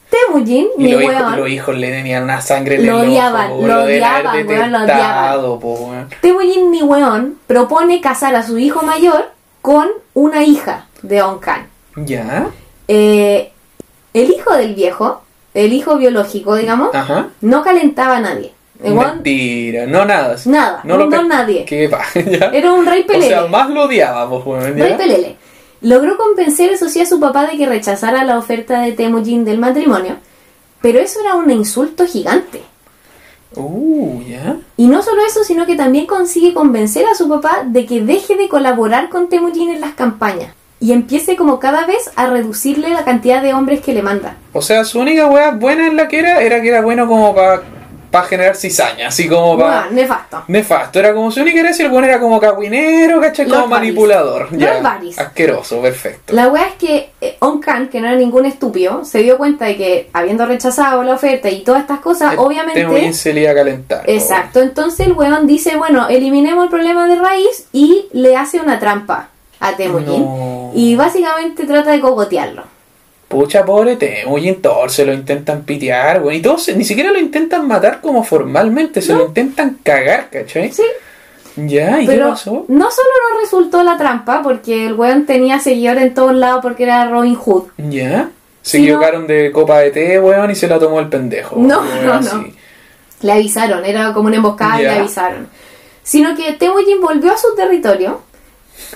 [0.09, 3.49] Temujin, Y mi los hijos, weón, los hijos le tenían una sangre en Lo odiaban,
[3.67, 6.09] lo odiaban, weón, lo po, weón.
[6.22, 9.30] Temujin, mi weón, propone casar a su hijo mayor
[9.61, 11.67] con una hija de Onkan.
[11.97, 12.47] ¿Ya?
[12.88, 13.51] Eh,
[14.15, 15.22] el hijo del viejo,
[15.53, 17.28] el hijo biológico, digamos, Ajá.
[17.41, 18.53] no calentaba a nadie.
[18.80, 20.38] Mentira, no nada.
[20.46, 21.66] Nada, no, lo no nadie.
[21.66, 21.90] ¿Qué?
[22.16, 22.48] ¿Ya?
[22.54, 23.28] Era un rey O pelele.
[23.28, 24.64] sea, más lo odiaba, pues.
[24.74, 25.36] Rey Pelele.
[25.82, 29.60] Logró convencer, eso sí, a su papá de que rechazara la oferta de Temujin del
[29.60, 30.18] matrimonio,
[30.82, 32.62] pero eso era un insulto gigante.
[33.56, 34.58] Uh, ¿ya?
[34.78, 38.36] Y no solo eso, sino que también consigue convencer a su papá de que deje
[38.36, 43.04] de colaborar con Temujin en las campañas y empiece como cada vez a reducirle la
[43.04, 44.38] cantidad de hombres que le manda.
[44.54, 47.34] O sea, su única weá buena en la que era, era que era bueno como
[47.36, 47.64] para
[48.28, 49.82] generar cizaña, así como para...
[49.82, 50.43] Bueno, nefasto.
[50.47, 53.47] Nefasto, era como su única gracia, el bueno era como cagüinero, ¿cachai?
[53.47, 54.51] Como manipulador.
[54.51, 54.99] Los Ya.
[55.18, 56.34] Asqueroso, perfecto.
[56.34, 59.78] La wea es que eh, Onkan, que no era ningún estúpido, se dio cuenta de
[59.78, 62.82] que habiendo rechazado la oferta y todas estas cosas, obviamente...
[62.82, 64.03] Temujin se le iba a calentar.
[64.07, 68.80] Exacto, entonces el weón dice, bueno, eliminemos el problema de raíz y le hace una
[68.80, 69.30] trampa
[69.60, 70.24] a Temujin.
[70.24, 70.72] No.
[70.74, 72.79] Y básicamente trata de cogotearlo.
[73.30, 76.34] Pucha, pobre Temujin, todos se lo intentan pitear, weón.
[76.36, 80.72] Y todos ni siquiera lo intentan matar como formalmente, se lo intentan cagar, ¿cachai?
[80.74, 80.84] Sí,
[81.56, 82.66] Ya, ¿y qué pasó?
[82.68, 86.84] no solo no resultó la trampa, porque el weón tenía seguidores en todos lados porque
[86.84, 87.66] era Robin Hood.
[87.78, 88.30] Ya.
[88.62, 91.56] Se equivocaron de copa de té, weón, y se la tomó el pendejo.
[91.58, 92.36] No, no, así.
[92.36, 92.46] no.
[93.22, 95.48] Le avisaron, era como una emboscada y le avisaron.
[96.02, 98.22] Sino que Temujin volvió a su territorio,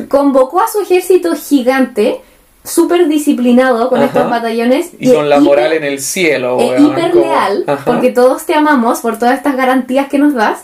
[0.07, 2.19] convocó a su ejército gigante,
[2.63, 4.07] súper disciplinado con Ajá.
[4.07, 4.91] estos batallones.
[4.99, 6.85] Y con la hiper- moral en el cielo, e weón.
[6.87, 10.63] hiper leal, porque todos te amamos por todas estas garantías que nos das.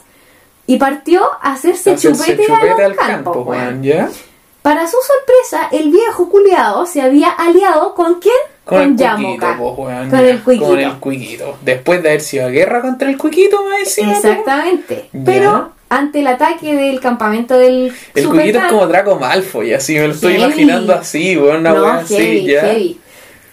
[0.67, 3.63] Y partió a hacerse, Hacerse chupete, chupete al campos, campo, weón.
[3.65, 4.09] weón, ¿ya?
[4.61, 8.35] Para su sorpresa, el viejo culiado se había aliado con quién?
[8.65, 9.57] Con, el cuiquito, Yamoka.
[9.57, 10.29] po, weón, Con ya.
[10.29, 10.67] el cuiquito.
[10.69, 11.57] Con el cuiquito.
[11.63, 14.11] Después de haber sido a guerra contra el cuiquito, me decía.
[14.11, 15.09] Exactamente.
[15.25, 19.95] Pero ante el ataque del campamento del El Super cuiquito es como Draco Malfoy, así
[19.95, 20.43] me lo estoy Heavy.
[20.45, 22.61] imaginando así, weón, una no, weá así, ya.
[22.61, 22.99] heavy.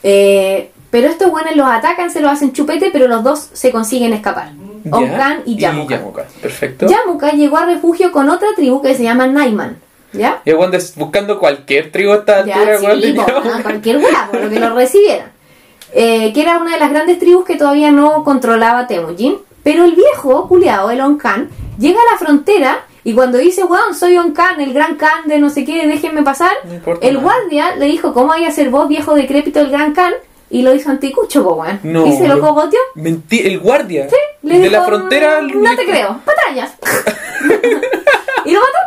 [0.03, 4.13] Eh, pero estos buenos los atacan, se los hacen chupete, pero los dos se consiguen
[4.13, 4.51] escapar.
[4.91, 5.97] Onkan y Yamuka.
[5.97, 6.87] Yamuka, perfecto.
[6.87, 9.79] Yamuka llegó a refugio con otra tribu que se llama Naiman.
[10.13, 10.41] ¿Ya?
[10.45, 14.49] Y weón, des- buscando cualquier tribu a esta altura, sí, weón, a cualquier por lo
[14.51, 15.33] que lo recibieran.
[15.93, 19.37] Eh, que era una de las grandes tribus que todavía no controlaba Temujin.
[19.67, 24.17] Pero el viejo, culiao, el Onkan, llega a la frontera y cuando dice, weón, soy
[24.17, 27.25] Onkan, el gran Khan de no sé qué, déjenme pasar, No el nada.
[27.25, 30.13] guardia le dijo, ¿cómo hay a ser vos, viejo decrépito, el gran Khan?
[30.51, 31.81] Y lo hizo anticucho, weón.
[31.83, 32.79] No, y se lo cogoteó.
[32.95, 34.07] Mentí, el guardia.
[34.43, 35.41] Le de la frontera.
[35.43, 36.71] "Mm, No le- te creo, patrañas.
[38.45, 38.79] y lo mató.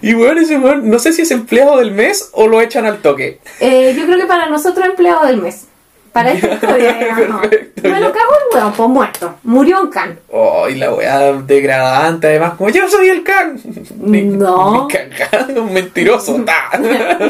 [0.00, 2.98] Y weón, ese weón, no sé si es empleado del mes o lo echan al
[3.02, 3.40] toque.
[3.60, 5.66] Eh, yo creo que para nosotros empleado del mes.
[6.14, 7.40] Para esta historia, digamos.
[7.48, 9.34] perfecto, Me lo cago el huevo, pues muerto.
[9.42, 10.16] Murió un can.
[10.30, 13.60] Oh, y la weá degradante, además, como yo soy el can.
[13.96, 14.86] No.
[15.18, 16.40] Cagando, un mentiroso.
[16.46, 16.78] ta.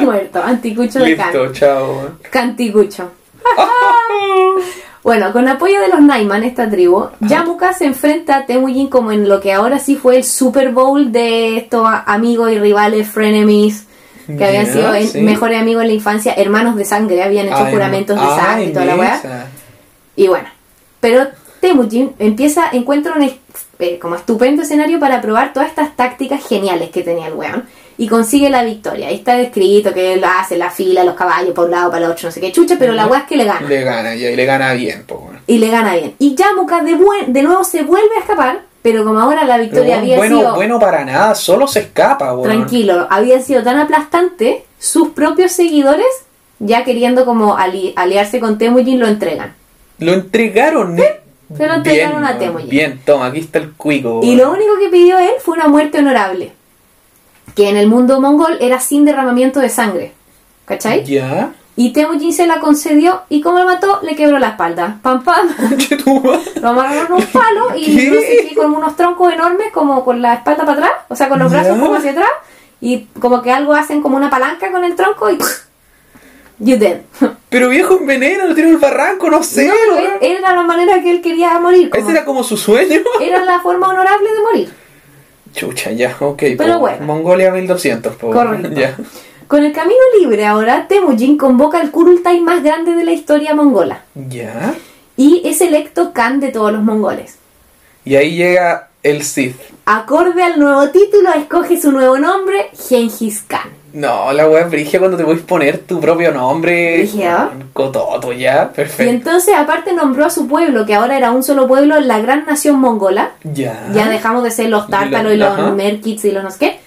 [0.02, 0.42] muerto.
[0.44, 1.32] Anticucho de can.
[1.32, 1.96] Listo, chao.
[1.96, 2.18] weón.
[2.30, 3.10] Canticucho.
[5.02, 9.28] Bueno, con apoyo de los Naiman, esta tribu, Yamuka se enfrenta a Temujin como en
[9.28, 13.86] lo que ahora sí fue el Super Bowl de estos amigos y rivales, frenemies,
[14.38, 15.20] que habían sido sí.
[15.20, 18.64] mejores amigos en la infancia, hermanos de sangre, habían hecho Ay, juramentos de ay, sangre
[18.66, 19.46] y toda la weá.
[20.16, 20.48] Y bueno,
[21.00, 21.26] pero
[21.60, 23.22] Temujin empieza, encuentra un
[23.78, 27.64] eh, como estupendo escenario para probar todas estas tácticas geniales que tenía el weón.
[27.96, 29.06] Y consigue la victoria.
[29.06, 32.10] Ahí está descrito que él hace la fila, los caballos por un lado, para el
[32.10, 33.68] otro, no sé qué chucha, pero la weá es que le gana.
[33.68, 35.30] Le gana, y le gana bien, po.
[35.46, 36.14] Y le gana bien.
[36.18, 39.92] Y Yamuka de, buen- de nuevo se vuelve a escapar, pero como ahora la victoria
[39.94, 42.42] weón, había bueno, sido bueno para nada, solo se escapa, weón.
[42.44, 46.04] tranquilo, había sido tan aplastante, sus propios seguidores,
[46.58, 49.54] ya queriendo como ali- aliarse con Temujin, lo entregan.
[50.00, 50.98] Lo entregaron.
[50.98, 51.20] ¿eh?
[51.56, 52.68] se lo entregaron Bien, a Temujin.
[52.68, 54.20] Bien, toma, aquí está el cuico.
[54.22, 56.52] Y lo único que pidió él fue una muerte honorable.
[57.54, 60.12] Que en el mundo mongol era sin derramamiento de sangre.
[60.66, 61.04] ¿Cachai?
[61.04, 61.54] Ya.
[61.76, 64.98] Y Temujin se la concedió y como lo mató, le quebró la espalda.
[65.02, 65.48] Pam pam.
[66.62, 70.64] Lo amarraron un palo y sé qué, con unos troncos enormes, como con la espalda
[70.64, 71.80] para atrás, o sea, con los brazos Ya.
[71.82, 72.30] como hacia atrás.
[72.80, 75.38] Y como que algo hacen como una palanca con el tronco y.
[76.60, 77.00] You dead.
[77.48, 79.66] Pero viejo envenena, lo tiró al barranco, no sé.
[79.66, 81.90] No, era la manera que él quería morir.
[81.90, 83.00] como- Ese era como su sueño.
[83.20, 84.72] Era la forma honorable de morir.
[85.52, 86.42] Chucha, ya, ok.
[86.56, 86.78] Pero po.
[86.80, 87.04] bueno.
[87.06, 88.30] Mongolia 1200, po.
[88.30, 88.68] Correcto.
[88.72, 88.96] Ya.
[89.48, 94.02] Con el camino libre ahora, Temujin convoca el Kurultai más grande de la historia mongola
[94.14, 94.74] Ya.
[95.16, 97.36] y es electo Khan de todos los mongoles.
[98.04, 99.56] Y ahí llega el Sith.
[99.86, 103.70] Acorde al nuevo título, escoge su nuevo nombre, Genghis Khan.
[103.92, 106.98] No, la wea es brigia cuando te puedes poner tu propio nombre.
[106.98, 107.50] Brígido.
[107.72, 109.08] Cototo, ya, Y perfecto.
[109.12, 112.80] entonces, aparte, nombró a su pueblo, que ahora era un solo pueblo, la gran nación
[112.80, 113.32] mongola.
[113.44, 113.86] Ya.
[113.94, 115.70] Ya dejamos de ser los tártaros y Lo- los ajá.
[115.70, 116.78] merkits y los no sé qué.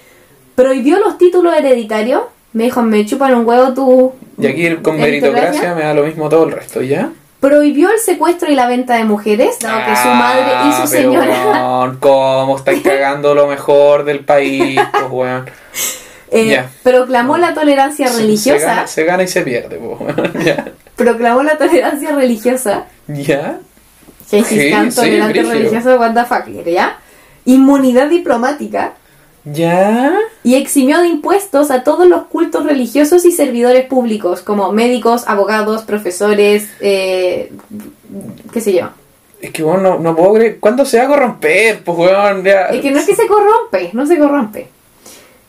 [0.56, 2.24] Prohibió los títulos hereditarios.
[2.58, 4.14] Me dijo, me chupan un huevo tu.
[4.40, 7.12] Y aquí con meritocracia me da lo mismo todo el resto, ¿ya?
[7.40, 10.92] Prohibió el secuestro y la venta de mujeres, dado que su madre y Ah, su
[10.92, 15.46] pero, señora weón, ¿Cómo estáis cagando lo mejor del país, pues, weón?
[16.32, 18.66] eh, proclamó la tolerancia Se- Se religiosa.
[18.66, 20.16] gana, se gana y se pierde, pues.
[20.96, 22.86] Proclamó la tolerancia religiosa.
[23.08, 23.60] ¿Ya?
[24.32, 25.54] Gengis Sí, Khan, sí, tolerante brígido.
[25.54, 26.98] religioso, what the fuck, ¿ya?
[27.46, 28.94] Inmunidad diplomática.
[29.54, 30.14] ¿Ya?
[30.44, 35.84] y eximió de impuestos a todos los cultos religiosos y servidores públicos, como médicos, abogados,
[35.84, 37.52] profesores, eh,
[38.54, 38.90] qué sé yo.
[39.42, 40.60] Es que, weón, no, no puedo creer.
[40.60, 42.44] ¿Cuándo se va a corromper, pues, weón?
[42.44, 42.68] Ya.
[42.68, 44.68] Es que no es que se corrompe, no se corrompe.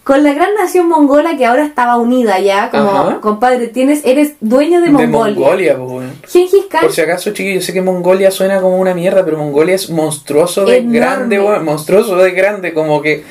[0.05, 3.21] Con la gran nación mongola que ahora estaba unida ya, como Ajá.
[3.21, 5.37] compadre, tienes, eres dueño de De Mongolia.
[5.39, 6.13] Mongolia, pues, weón.
[6.27, 9.37] Gengis Khan, Por si acaso, chiquillos, yo sé que Mongolia suena como una mierda, pero
[9.39, 10.99] Mongolia es monstruoso de Enorme.
[10.99, 11.65] grande, weón.
[11.65, 13.23] Monstruoso de grande, como que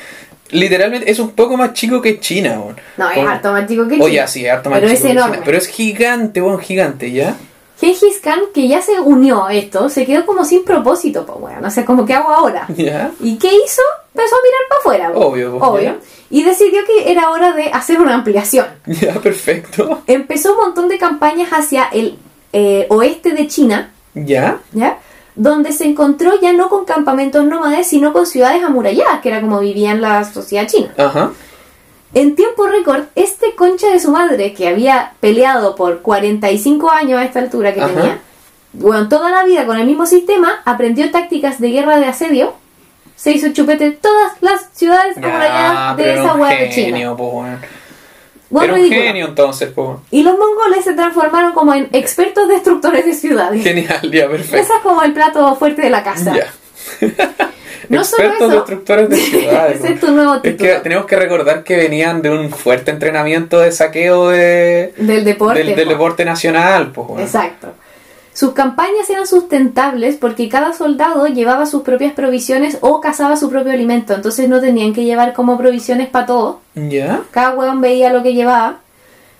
[0.50, 2.76] literalmente es un poco más chico que China, weón.
[2.96, 4.26] no, es harto más chico que Oye, China.
[4.26, 5.32] sí, es harto más Pero chico es que enorme.
[5.34, 5.44] China.
[5.44, 7.36] Pero es gigante, weón, gigante, ¿ya?
[7.80, 11.60] Gengis Khan, que ya se unió a esto, se quedó como sin propósito, pues bueno,
[11.60, 12.66] no sé, como qué hago ahora.
[12.76, 13.12] ¿Ya?
[13.20, 13.82] ¿Y qué hizo?
[14.14, 15.12] Empezó a mirar para afuera.
[15.12, 15.20] po.
[15.28, 15.96] Obvio, po, Obvio.
[16.30, 18.66] Y decidió que era hora de hacer una ampliación.
[18.86, 20.02] Ya, perfecto.
[20.08, 22.18] Empezó un montón de campañas hacia el
[22.52, 24.58] eh, oeste de China, ¿Ya?
[24.72, 24.98] ¿ya?
[25.38, 29.60] Donde se encontró ya no con campamentos nómades, sino con ciudades amuralladas, que era como
[29.60, 30.92] vivía en la sociedad china.
[30.98, 31.30] Ajá.
[32.12, 37.24] En tiempo récord, este concha de su madre, que había peleado por 45 años a
[37.24, 37.94] esta altura que Ajá.
[37.94, 38.18] tenía,
[38.72, 42.54] bueno, toda la vida con el mismo sistema, aprendió tácticas de guerra de asedio,
[43.14, 47.16] se hizo chupete todas las ciudades amuralladas de esa hueá de China.
[47.16, 47.58] pues,
[48.50, 49.02] Era un ridículo.
[49.02, 49.70] genio entonces.
[50.10, 53.62] Y los mongoles se transformaron como en expertos destructores de ciudades.
[53.62, 54.56] Genial, ya, perfecto.
[54.56, 56.34] Ese es como el plato fuerte de la casa.
[56.34, 56.52] Ya.
[57.88, 58.56] No solo Expertos eso.
[58.58, 59.76] destructores de ciudades.
[59.78, 60.00] Ese es weón.
[60.00, 60.80] tu nuevo Es que título.
[60.82, 65.60] tenemos que recordar que venían de un fuerte entrenamiento de saqueo de, Del deporte.
[65.64, 65.90] del, del po.
[65.92, 67.20] deporte nacional, weón.
[67.20, 67.68] Exacto.
[68.38, 73.72] Sus campañas eran sustentables porque cada soldado llevaba sus propias provisiones o cazaba su propio
[73.72, 74.14] alimento.
[74.14, 76.56] Entonces no tenían que llevar como provisiones para todos.
[76.76, 77.22] ¿Ya?
[77.32, 78.76] Cada hueón veía lo que llevaba.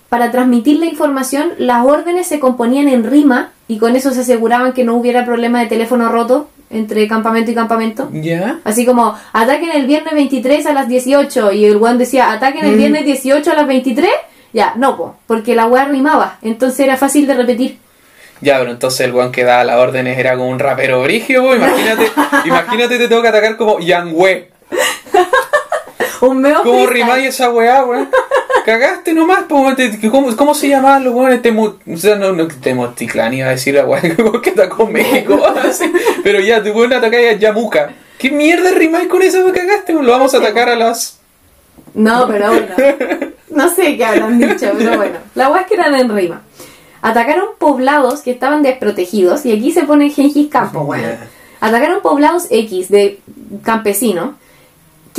[0.09, 4.73] Para transmitir la información, las órdenes se componían en rima y con eso se aseguraban
[4.73, 8.09] que no hubiera problema de teléfono roto entre campamento y campamento.
[8.11, 8.59] ¿Ya?
[8.65, 12.75] Así como, ataquen el viernes 23 a las 18 y el weón decía, ataquen el
[12.75, 12.77] Mm.
[12.77, 14.11] viernes 18 a las 23.
[14.51, 17.77] Ya, no, po, porque la weá rimaba, entonces era fácil de repetir.
[18.41, 21.57] Ya, pero entonces el weón que daba las órdenes era como un rapero brigio, pues,
[21.57, 22.11] imagínate,
[22.45, 24.47] imagínate te tengo que atacar como Yang Wei.
[26.21, 28.09] Un meo ¿Cómo rimáis esa weá, weón?
[28.65, 29.75] Cagaste nomás, po, weón.
[29.75, 31.41] Te- ¿Cómo, ¿Cómo se llamaban los weones?
[31.41, 34.01] Temu, o sea, no, no, Temoticlán iba a decir la weá
[34.43, 35.41] que atacó México.
[35.63, 35.91] así.
[36.23, 37.91] Pero ya, tu weón atacáis a Yamuka.
[38.17, 39.93] ¿Qué mierda rimáis con eso que cagaste?
[39.93, 40.05] weón?
[40.05, 41.19] Lo vamos a atacar a las.
[41.93, 42.75] No, pero bueno.
[43.49, 45.17] No sé qué habrán dicho, pero bueno.
[45.35, 46.41] La weá es que eran en rima.
[47.01, 50.93] Atacaron poblados que estaban desprotegidos y aquí se pone Gengis Campo.
[51.61, 53.19] Atacaron poblados X de
[53.63, 54.35] campesinos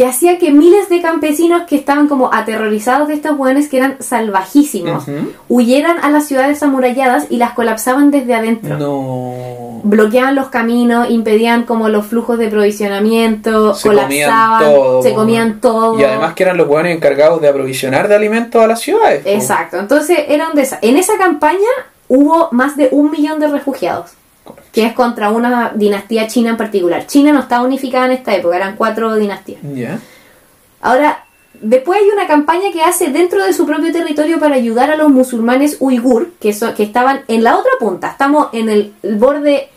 [0.01, 3.97] que hacía que miles de campesinos que estaban como aterrorizados de estos hueones que eran
[4.01, 5.05] salvajísimos
[5.47, 8.79] huyeran a las ciudades amuralladas y las colapsaban desde adentro.
[8.79, 9.83] No.
[9.83, 15.03] Bloqueaban los caminos, impedían como los flujos de provisionamiento, Se comían colapsaban, todo.
[15.03, 16.01] se comían todo.
[16.01, 19.21] Y además que eran los weones encargados de aprovisionar de alimentos a las ciudades.
[19.27, 21.59] Exacto, entonces era un En esa campaña
[22.09, 24.13] hubo más de un millón de refugiados,
[24.73, 27.07] que es contra una dinastía china en particular.
[27.07, 29.61] China no estaba unificada en esta época, eran cuatro dinastías.
[30.81, 31.25] Ahora,
[31.61, 35.09] después hay una campaña que hace dentro de su propio territorio para ayudar a los
[35.11, 38.09] musulmanes uigur, que, so- que estaban en la otra punta.
[38.09, 39.69] Estamos en el, el borde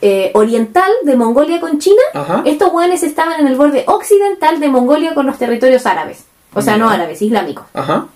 [0.00, 2.02] eh, oriental de Mongolia con China.
[2.12, 2.42] Ajá.
[2.44, 6.24] Estos hueones estaban en el borde occidental de Mongolia con los territorios árabes.
[6.52, 7.64] O sea, no árabes, islámicos.
[7.74, 8.06] Ajá.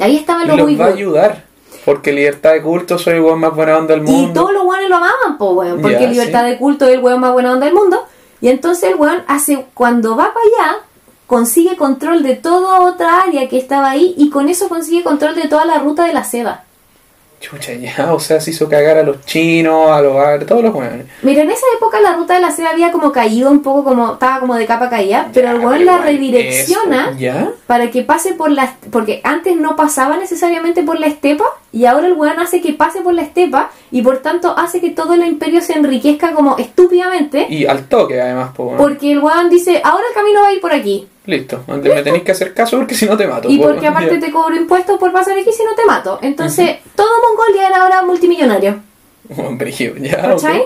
[0.00, 0.86] Ahí estaban los los va a uigur.
[0.86, 1.44] ayudar.
[1.84, 4.40] Porque libertad de culto soy el weón más buena onda del Y mundo.
[4.40, 6.50] todos los weones lo amaban, po, weón, porque libertad sí.
[6.50, 8.04] de culto es el weón más buena onda del mundo.
[8.40, 10.78] Y entonces el weón hace, cuando va para allá,
[11.26, 15.48] consigue control de toda otra área que estaba ahí y con eso consigue control de
[15.48, 16.64] toda la ruta de la seda.
[17.40, 20.74] Chucha, ya, o sea, se hizo cagar a los chinos, a los a todos los
[20.74, 21.06] weones.
[21.22, 24.12] Mira, en esa época la ruta de la seda había como caído un poco, como
[24.12, 27.50] estaba como de capa caída, pero el weón la redirecciona ¿Ya?
[27.66, 28.74] para que pase por la...
[28.90, 33.00] Porque antes no pasaba necesariamente por la estepa y ahora el weón hace que pase
[33.00, 37.46] por la estepa y por tanto hace que todo el imperio se enriquezca como estúpidamente
[37.48, 40.72] Y al toque, además, porque el weón dice, ahora el camino va a ir por
[40.72, 41.06] aquí.
[41.26, 43.48] Listo, me tenéis que hacer caso porque si no te mato.
[43.48, 46.18] Y po, porque aparte te cobro impuestos por pasar aquí si no te mato.
[46.22, 48.80] Entonces, todo Mongolia era ahora multimillonario.
[49.52, 50.64] Brígido, ya, ¿Cachai?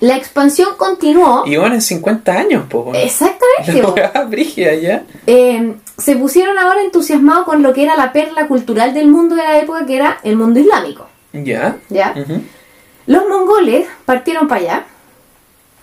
[0.00, 1.44] La expansión continuó.
[1.46, 2.92] Y van en 50 años, po.
[2.94, 4.00] Exactamente.
[4.14, 5.04] La brígida, ya.
[5.26, 9.42] Eh, se pusieron ahora entusiasmados con lo que era la perla cultural del mundo de
[9.42, 11.06] la época, que era el mundo islámico.
[11.32, 11.78] Ya.
[11.88, 12.14] ¿Ya?
[13.06, 14.86] Los mongoles partieron para allá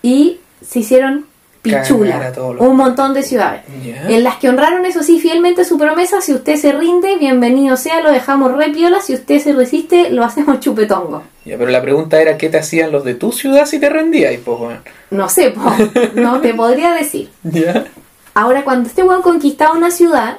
[0.01, 1.25] y se hicieron
[1.62, 2.34] pichula.
[2.59, 3.62] Un montón de ciudades.
[4.07, 6.22] En las que honraron, eso sí, fielmente su promesa.
[6.22, 9.01] Si usted se rinde, bienvenido sea, lo dejamos re piola.
[9.01, 11.24] Si usted se resiste, lo hacemos chupetongo.
[11.45, 14.36] Ya, pero la pregunta era qué te hacían los de tu ciudad si te rendías,
[14.45, 14.80] weón.
[15.09, 15.72] No sé, po,
[16.16, 17.30] no te podría decir.
[17.43, 17.86] Ya.
[18.34, 20.38] Ahora, cuando este weón conquistaba una ciudad,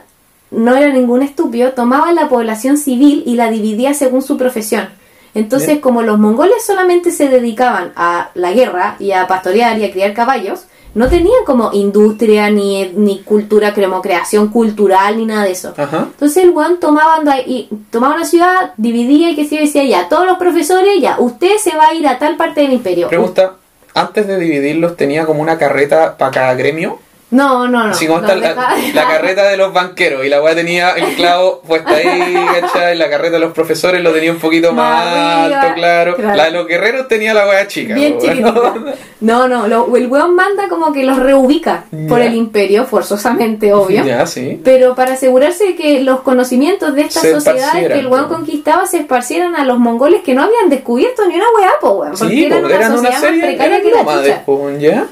[0.50, 4.88] no era ningún estúpido, tomaba la población civil y la dividía según su profesión.
[5.34, 9.90] Entonces, como los mongoles solamente se dedicaban a la guerra y a pastorear y a
[9.90, 15.52] criar caballos, no tenían como industria ni, ni cultura, como creación cultural ni nada de
[15.52, 15.72] eso.
[15.76, 16.08] Ajá.
[16.10, 20.26] Entonces el weón tomaba, y, tomaba una ciudad, dividía y que se decía ya, todos
[20.26, 23.08] los profesores, ya, usted se va a ir a tal parte del imperio.
[23.08, 23.54] Pregunta,
[23.94, 26.98] antes de dividirlos tenía como una carreta para cada gremio.
[27.32, 27.92] No, no, no.
[27.92, 31.14] Así como no, está la, la carreta de los banqueros y la weá tenía el
[31.16, 32.94] clavo puesta ahí, ¿cachai?
[32.96, 36.14] La carreta de los profesores lo tenía un poquito más, alto, claro.
[36.16, 36.36] claro.
[36.36, 37.94] La de los guerreros tenía la weá chica.
[37.94, 38.74] Bien chiquitita.
[39.20, 44.04] No, no, lo- el weón manda como que los reubica por el imperio, forzosamente, obvio.
[44.04, 44.60] Ya, sí.
[44.62, 48.98] Pero para asegurarse de que los conocimientos de estas sociedades que el weón conquistaba se
[48.98, 52.12] esparcieran a los mongoles que no habían descubierto ni una weá, po, weón.
[52.18, 55.06] Porque Sí, eran po, una eran una serie precaria que la po, ¿ya?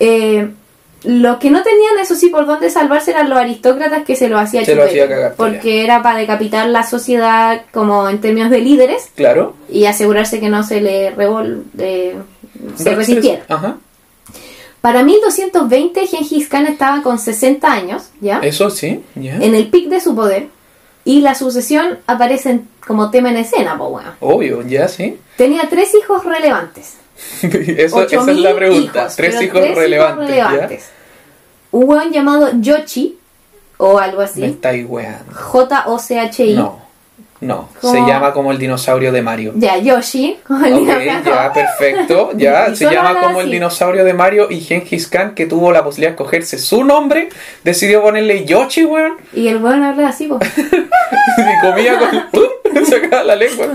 [0.00, 0.48] Eh,
[1.04, 4.38] los que no tenían, eso sí, por dónde salvarse eran los aristócratas que se lo
[4.38, 8.50] hacía Se lo chupete, hacía cagar, Porque era para decapitar la sociedad como en términos
[8.50, 9.54] de líderes Claro.
[9.70, 11.64] y asegurarse que no se le revol...
[11.78, 12.16] eh,
[12.76, 13.44] se resistiera.
[13.48, 13.76] Ajá.
[14.80, 18.38] Para 1220 Gengis Khan estaba con 60 años, ¿ya?
[18.38, 19.36] Eso sí, ya.
[19.36, 20.48] En el pic de su poder.
[21.04, 24.10] Y la sucesión aparece como tema en escena, pues bueno.
[24.20, 25.16] Obvio, ya sí.
[25.36, 26.94] Tenía tres hijos relevantes.
[27.42, 28.98] Eso, esa es 8000 la pregunta.
[29.00, 30.88] hijos, tres hijos tres relevantes, relevantes.
[31.70, 33.18] Un weón llamado Yoshi,
[33.76, 34.40] o algo así.
[34.40, 35.32] Me estáis weando.
[35.34, 36.54] J-O-C-H-I.
[36.54, 36.80] No,
[37.40, 37.68] no.
[37.80, 39.52] Se llama como el dinosaurio de Mario.
[39.56, 40.38] Ya, Yoshi.
[40.46, 41.22] como el Ok, dinosaurio.
[41.24, 42.30] ya, perfecto.
[42.36, 46.10] Ya, se llama como el dinosaurio de Mario y Gengis Khan, que tuvo la posibilidad
[46.12, 47.28] de escogerse su nombre,
[47.62, 49.18] decidió ponerle Yoshi, weón.
[49.34, 50.40] Y el weón habla así, pues.
[50.56, 52.84] Y comía con.
[52.86, 53.66] sacaba la lengua.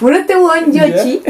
[0.00, 1.22] Bueno, este weón Yoshi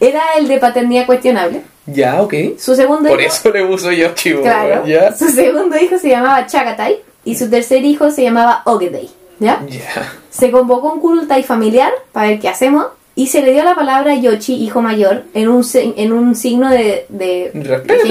[0.00, 1.62] era el de paternidad cuestionable.
[1.86, 2.34] Ya, ok.
[2.58, 4.34] Su segundo Por hijo- eso le puso Yoshi.
[4.34, 4.86] Claro.
[4.86, 5.12] Ya.
[5.16, 9.10] Su segundo hijo se llamaba Chagatai y su tercer hijo se llamaba Ogedei.
[9.40, 9.60] ¿Ya?
[9.68, 10.12] Ya.
[10.30, 14.12] Se convocó un Kurultai familiar para ver qué hacemos y se le dio la palabra
[14.12, 18.04] a Yoshi, hijo mayor, en un, se- en un signo de, de, Respeto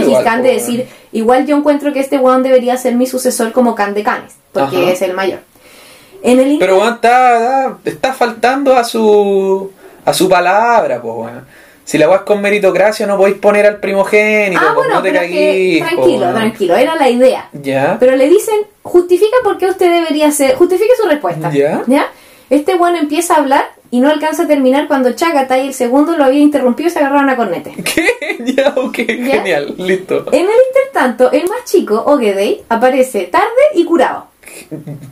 [0.44, 4.04] de decir, igual yo encuentro que este weón debería ser mi sucesor como Khan de
[4.04, 4.92] Khanes, porque Ajá.
[4.92, 5.40] es el mayor.
[6.24, 9.72] En el Pero weón, está, está, faltando a su
[10.06, 11.46] a su palabra, pues weón.
[11.84, 15.12] Si la es con meritocracia no podéis poner al primogénito, ah, pues, bueno, no te
[15.12, 17.50] caguís, tranquilo, tranquilo, era la idea.
[17.52, 17.98] Ya.
[18.00, 21.52] Pero le dicen, justifica por qué usted debería ser, justifique su respuesta.
[21.52, 22.12] Ya.
[22.50, 26.24] Este bueno empieza a hablar y no alcanza a terminar cuando Chagatai, el segundo, lo
[26.24, 27.74] había interrumpido y se agarraron a cornete.
[27.84, 28.38] ¿Qué?
[28.40, 30.26] Ya, ok, genial, listo.
[30.32, 34.31] En el intertanto, el más chico, Ogedei, aparece tarde y curado.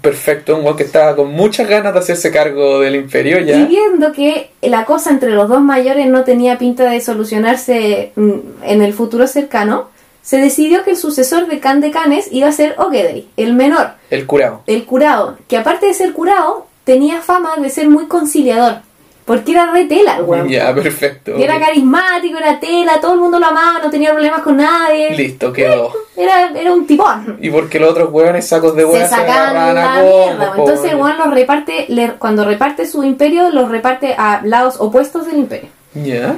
[0.01, 3.65] Perfecto, un weón que estaba con muchas ganas de hacerse cargo del imperio Y ya.
[3.65, 8.31] viendo que la cosa entre los dos mayores no tenía pinta de solucionarse mm,
[8.63, 9.89] en el futuro cercano,
[10.21, 13.91] se decidió que el sucesor de Khan de Khanes iba a ser Ogedei, el menor,
[14.09, 14.61] El curado.
[14.67, 18.77] el curado, que aparte de ser curado, tenía fama de ser muy conciliador,
[19.29, 20.49] porque era re tela el weón.
[20.49, 21.37] Ya, perfecto.
[21.37, 25.15] Y Era carismático, era tela, todo el mundo lo amaba, no tenía problemas con nadie.
[25.15, 25.93] Listo, quedó.
[26.17, 27.37] Era, era un tipón.
[27.39, 30.53] Y porque los otros weones sacos de weón se sacaban la mierda.
[30.57, 31.17] Entonces el weón.
[31.19, 35.69] los reparte, le- cuando reparte su imperio, los reparte a lados opuestos del imperio.
[35.93, 36.35] Ya.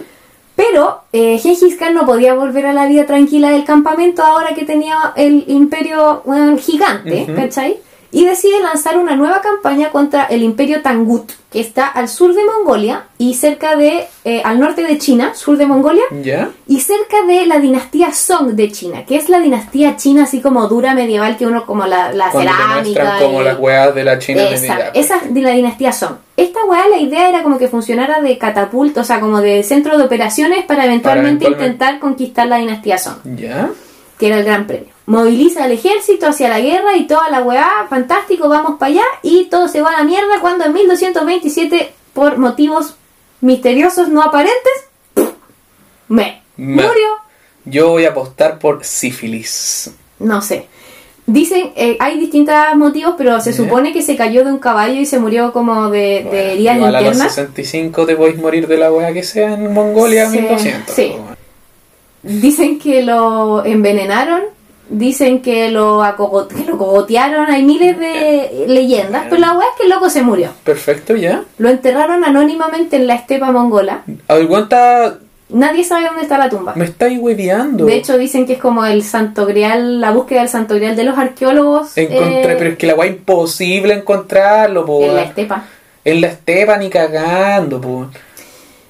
[0.56, 4.66] Pero eh, Gengis Khan no podía volver a la vida tranquila del campamento ahora que
[4.66, 6.24] tenía el imperio
[6.60, 7.36] gigante, Ujú.
[7.36, 7.78] ¿cachai?
[8.12, 12.41] Y decide lanzar una nueva campaña contra el imperio Tangut, que está al sur de
[12.45, 16.49] Mongolia y cerca de, eh, al norte de China, sur de Mongolia, ¿Ya?
[16.68, 20.68] y cerca de la dinastía Song de China, que es la dinastía china así como
[20.68, 23.18] dura medieval que uno como la, la Cuando cerámica.
[23.20, 26.16] como y- las weas de la China esa, esa es de la dinastía Song.
[26.38, 29.97] Esta weá, la idea era como que funcionara de catapulta, o sea, como de centro
[29.97, 33.70] de operaciones para eventualmente eventualmente- intentar conquistar la dinastía Song, ¿Ya?
[34.22, 34.93] Que era el gran premio.
[35.07, 39.45] Moviliza al ejército hacia la guerra y toda la weá, fantástico, vamos para allá, y
[39.45, 42.95] todo se va a la mierda cuando en 1227, por motivos
[43.41, 44.72] misteriosos no aparentes,
[46.07, 47.07] me, Me- murió.
[47.65, 49.91] Yo voy a apostar por sífilis.
[50.19, 50.67] No sé.
[51.26, 55.05] Dicen, eh, hay distintos motivos, pero se supone que se cayó de un caballo y
[55.05, 57.34] se murió como de, de Bueno, heridas igual a los internas.
[57.36, 60.93] 65 te podéis morir de la wea que sea en Mongolia Sí, 1200.
[60.95, 61.15] sí.
[62.24, 64.41] Dicen que lo envenenaron,
[64.89, 66.03] dicen que lo,
[66.55, 70.22] que lo cogotearon, hay miles de leyendas, pero la weá es que el loco se
[70.22, 70.49] murió.
[70.63, 71.43] Perfecto, ¿ya?
[71.57, 74.03] Lo enterraron anónimamente en la estepa mongola.
[74.28, 75.17] Aguanta,
[75.53, 76.74] Nadie sabe dónde está la tumba.
[76.76, 77.86] me estáis hueveando.
[77.86, 81.03] De hecho, dicen que es como el santo grial, la búsqueda del santo grial de
[81.03, 85.03] los arqueólogos Encontré, eh, pero es que la wea imposible encontrarlo, po.
[85.03, 85.65] en la estepa.
[86.05, 88.07] En la estepa ni cagando, po.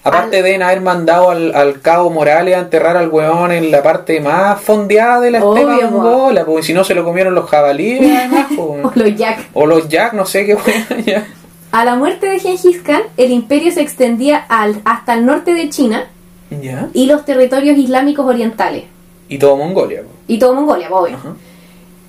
[0.03, 3.83] Aparte Al- deben haber mandado al, al cabo Morales a enterrar al weón en la
[3.83, 8.01] parte más fondeada de la estepa mongola, porque si no se lo comieron los jabalíes,
[8.19, 8.47] además.
[8.57, 9.39] O los yak.
[9.53, 11.25] O los jack, no sé qué weón, ya.
[11.71, 15.69] A la muerte de Genghis Khan, el imperio se extendía al, hasta el norte de
[15.69, 16.05] China
[16.49, 16.89] Ya.
[16.93, 18.83] y los territorios islámicos orientales.
[19.29, 20.09] Y todo Mongolia, po.
[20.27, 21.15] Y todo Mongolia, obvio.
[21.15, 21.29] Ajá.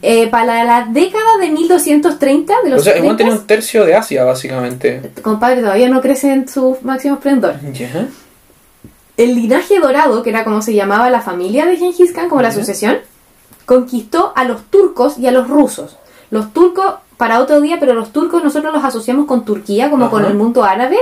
[0.05, 3.46] Eh, para la década de 1230, de los O sea, el weón 30, tenía un
[3.46, 5.12] tercio de Asia, básicamente.
[5.22, 7.55] compadre, todavía no crece en su máximo esplendor.
[7.72, 8.09] Ya.
[9.16, 12.50] El linaje dorado, que era como se llamaba la familia de Genghis Khan, como la
[12.50, 12.98] sucesión,
[13.64, 15.96] conquistó a los turcos y a los rusos.
[16.30, 20.24] Los turcos, para otro día, pero los turcos nosotros los asociamos con Turquía, como con
[20.24, 20.96] el mundo árabe.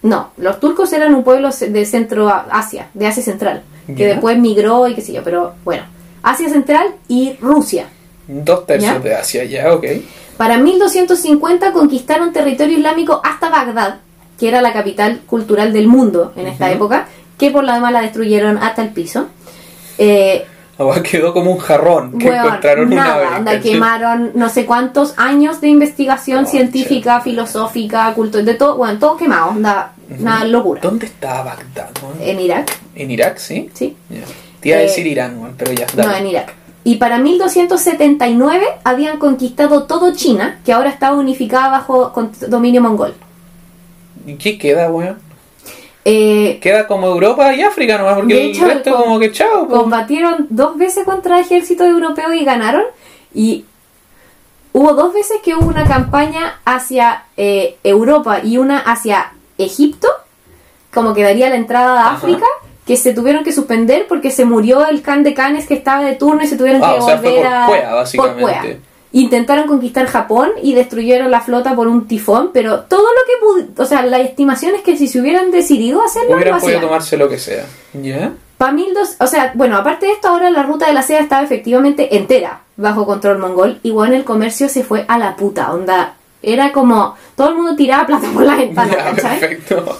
[0.00, 3.62] No, los turcos eran un pueblo de Centro Asia, de Asia Central,
[3.94, 5.82] que después migró y qué sé yo, pero bueno,
[6.22, 7.88] Asia Central y Rusia.
[8.28, 8.98] Dos tercios ¿Ya?
[9.00, 9.84] de Asia, ya, ok.
[10.36, 13.96] Para 1250 conquistaron territorio islámico hasta Bagdad,
[14.38, 16.74] que era la capital cultural del mundo en esta Ujú.
[16.74, 17.08] época,
[17.38, 19.28] que por la demás la destruyeron hasta el piso.
[19.98, 20.44] Eh,
[20.78, 23.62] Ahora quedó como un jarrón que weón, encontraron nada, una vez.
[23.62, 26.50] quemaron no sé cuántos años de investigación Concha.
[26.50, 30.82] científica, filosófica, cultural, de todo, bueno, todo quemado, onda, una locura.
[30.82, 31.88] ¿Dónde estaba Bagdad?
[32.20, 33.70] En Irak, En Irak, sí.
[33.72, 34.20] sí, Ya.
[34.60, 35.86] Te iba a Eh, decir Irán, pero ya.
[35.96, 36.18] no, dale.
[36.18, 36.52] en Irak.
[36.86, 42.12] Y para 1279 habían conquistado todo China, que ahora estaba unificada bajo
[42.46, 43.12] dominio mongol.
[44.24, 45.18] ¿Y qué queda, weón?
[46.04, 49.66] Eh, Queda como Europa y África nomás, porque De el hecho, resto como que chao.
[49.66, 49.80] po.
[49.82, 52.84] combatieron dos veces contra el ejército europeo y ganaron.
[53.34, 53.64] Y
[54.72, 60.06] hubo dos veces que hubo una campaña hacia eh, Europa y una hacia Egipto,
[60.94, 62.12] como que daría la entrada a.
[62.14, 62.46] África,
[62.86, 66.14] que se tuvieron que suspender porque se murió el can de canes que estaba de
[66.14, 67.94] turno y se tuvieron Ah, que o sea, fue volver por a.
[67.94, 68.42] básicamente.
[68.74, 68.96] por.
[69.12, 73.82] Intentaron conquistar Japón y destruyeron la flota por un tifón, pero todo lo que pudo,
[73.82, 77.16] o sea, la estimación es que si se hubieran decidido hacerlo, lo Hubieran podido tomarse
[77.16, 77.64] lo que sea.
[77.94, 78.32] ¿Ya?
[78.58, 81.42] Pa' 1200, o sea, bueno, aparte de esto, ahora la ruta de la seda estaba
[81.42, 83.78] efectivamente entera bajo control mongol.
[83.82, 86.14] Y bueno, el comercio se fue a la puta, onda.
[86.42, 89.40] Era como, todo el mundo tiraba plata por la ventana, Ya, ¿cachai?
[89.40, 89.98] perfecto.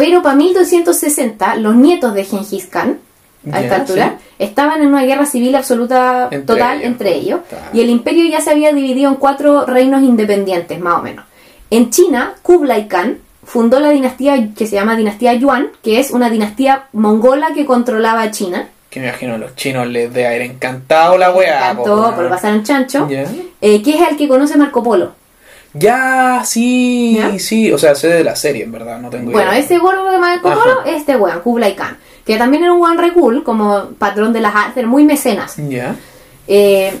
[0.00, 2.98] Pero para 1260, los nietos de Genghis Khan,
[3.46, 4.24] a Ya, esta altura, sí.
[4.38, 6.86] estaban en una guerra civil absoluta Entre total ellos.
[6.86, 7.40] entre ellos.
[7.72, 11.24] Y el imperio ya se había dividido en cuatro reinos independientes, más o menos.
[11.70, 16.28] En China, Kublai Khan fundó la dinastía que se llama dinastía Yuan, que es una
[16.30, 18.68] dinastía mongola que controlaba China.
[18.90, 21.60] Que me imagino los chinos les debe haber encantado la weá.
[21.76, 22.14] po, Cantó weón.
[22.16, 23.08] por pasar en chancho.
[23.60, 25.12] Eh, que es el que conoce Marco Polo.
[25.74, 27.38] Ya, sí, ¿Ya?
[27.38, 27.72] sí.
[27.72, 29.60] O sea, sé de la serie, en verdad, no tengo Bueno, idea.
[29.60, 30.40] ese gordo de Ajá.
[30.42, 31.96] Polo, este weón, Kublai Khan.
[32.24, 35.56] Que también era un weón re cool, como patrón de las artes, muy mecenas.
[35.68, 35.96] Ya.
[36.48, 36.92] Eh,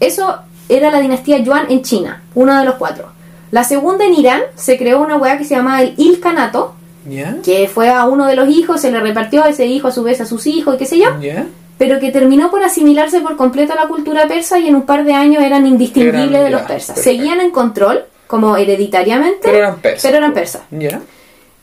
[0.00, 0.38] eso
[0.68, 3.08] era la dinastía Yuan en China, uno de los cuatro.
[3.50, 6.74] La segunda en Irán se creó una weá que se llama el Ilkhanato,
[7.08, 7.36] ¿Ya?
[7.44, 10.02] que fue a uno de los hijos, se le repartió a ese hijo a su
[10.02, 11.46] vez a sus hijos y qué sé yo, ¿Ya?
[11.78, 15.04] Pero que terminó por asimilarse por completo a la cultura persa y en un par
[15.04, 16.94] de años eran indistinguibles Eran, de los ya, persas.
[16.96, 17.02] perfecto.
[17.18, 20.02] Seguían en control, como hereditariamente, Pero eran persas.
[20.02, 20.62] pero eran persas.
[20.70, 21.00] ¿Ya?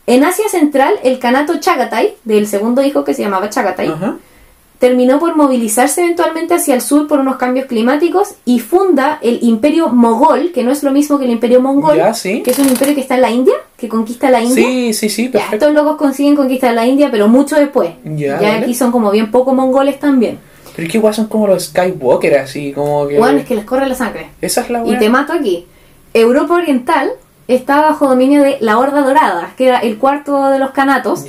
[0.06, 3.92] En Asia Central, el Kanato Chagatai, del segundo hijo que se llamaba Chagatai.
[4.80, 9.90] Terminó por movilizarse eventualmente hacia el sur por unos cambios climáticos y funda el imperio
[9.90, 12.42] mogol, que no es lo mismo que el imperio mongol, Ya, sí.
[12.42, 14.64] que es un imperio que está en la India, que conquista la India.
[14.64, 17.90] Sí, sí, sí, Ya, estos locos consiguen conquistar la India, pero mucho después.
[18.04, 20.38] Ya, ya aquí son como bien poco mongoles también.
[20.74, 23.18] Pero es que igual son como los Skywalker, así como que.
[23.18, 24.30] Bueno, es que les corre la sangre.
[24.40, 24.98] Esa es la Y weá.
[24.98, 25.66] te mato aquí.
[26.14, 27.10] Europa Oriental
[27.54, 31.24] está bajo dominio de la Horda Dorada, que era el cuarto de los canatos,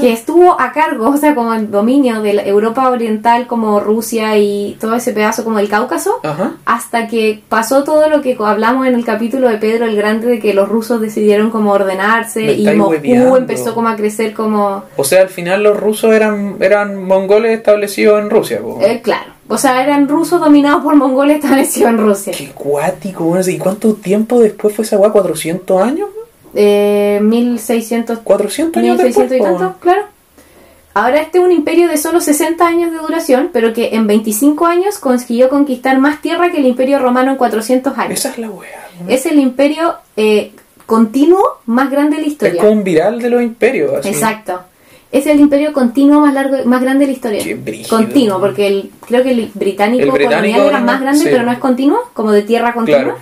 [0.00, 4.36] que estuvo a cargo, o sea, como en dominio de la Europa Oriental, como Rusia
[4.36, 6.20] y todo ese pedazo como el Cáucaso,
[6.64, 10.40] hasta que pasó todo lo que hablamos en el capítulo de Pedro el Grande, de
[10.40, 13.36] que los rusos decidieron como ordenarse y Moscú hueveando.
[13.36, 14.84] empezó como a crecer como...
[14.96, 19.58] O sea, al final los rusos eran, eran mongoles establecidos en Rusia, eh, claro, o
[19.58, 22.32] sea, eran rusos dominados por mongoles establecidos en Rusia.
[22.36, 23.36] Qué cuático.
[23.46, 25.12] ¿Y cuánto tiempo después fue esa weá?
[25.12, 26.08] ¿400 años?
[26.54, 29.58] Eh, 1600 400 años 1600 y después, po.
[29.58, 30.02] tanto, claro.
[30.94, 34.66] Ahora este es un imperio de solo 60 años de duración, pero que en 25
[34.66, 38.18] años consiguió conquistar más tierra que el imperio romano en 400 años.
[38.18, 38.64] Esa es la weón.
[39.08, 40.52] Es el imperio eh,
[40.86, 42.60] continuo más grande de la Es historia.
[42.60, 44.08] como un viral de los imperios, así.
[44.08, 44.60] Exacto.
[45.12, 47.42] Es el imperio continuo más largo, más grande de la historia.
[47.42, 47.82] Qué.
[47.88, 51.28] Continuo, porque el, creo que el británico, El británico colonial era más grande, sí.
[51.30, 53.02] pero no es continuo, como de tierra continua.
[53.02, 53.18] Claro.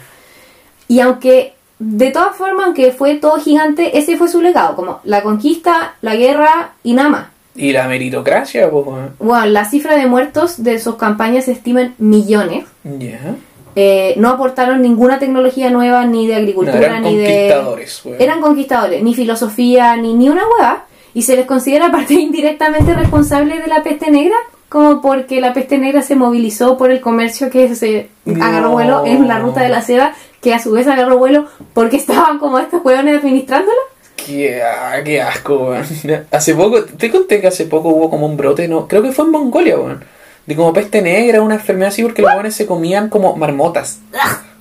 [0.86, 5.22] Y aunque, de todas formas, aunque fue todo gigante, ese fue su legado, como la
[5.22, 7.26] conquista, la guerra y nada más.
[7.56, 8.86] Y la meritocracia, pues.
[9.18, 12.66] Bueno, la cifra de muertos de sus campañas se estiman millones.
[12.84, 13.34] Ya.
[13.76, 17.24] Eh, no aportaron ninguna tecnología nueva, ni de No, agricultura, eran ni de...
[17.24, 18.02] conquistadores.
[18.18, 20.84] Eran conquistadores, ni filosofía, ni, ni una hueá.
[21.14, 24.36] Y se les considera parte indirectamente responsable de la peste negra,
[24.68, 28.08] como porque la peste negra se movilizó por el comercio que se
[28.40, 31.96] agarró vuelo en la ruta de la seda, que a su vez agarró vuelo porque
[31.98, 33.78] estaban como estos hueones administrándolo.
[34.16, 35.84] Qué, ah, qué asco, weón.
[36.30, 39.24] Hace poco, te conté que hace poco hubo como un brote, no, creo que fue
[39.24, 40.04] en Mongolia, weón.
[40.44, 44.00] De como peste negra, una enfermedad así, porque los weones se comían como marmotas.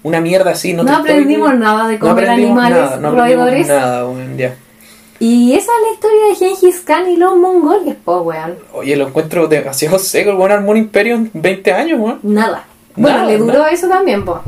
[0.04, 2.98] Una mierda así, no No, te estoy- aprendimos nada de No comer aprendimos animales nada,
[2.98, 3.68] no aprendimos roedores.
[3.68, 4.56] nada, weón, ya.
[5.20, 8.55] Y esa es la historia de Gengis Khan y los mongoles, po, weón.
[8.74, 12.20] Oye, lo encuentro demasiado seco, el weón armó un imperio en 20 años, weón.
[12.24, 12.65] Nada.
[12.95, 13.72] Bueno, Nada, le duró nada.
[13.72, 14.41] eso también, po.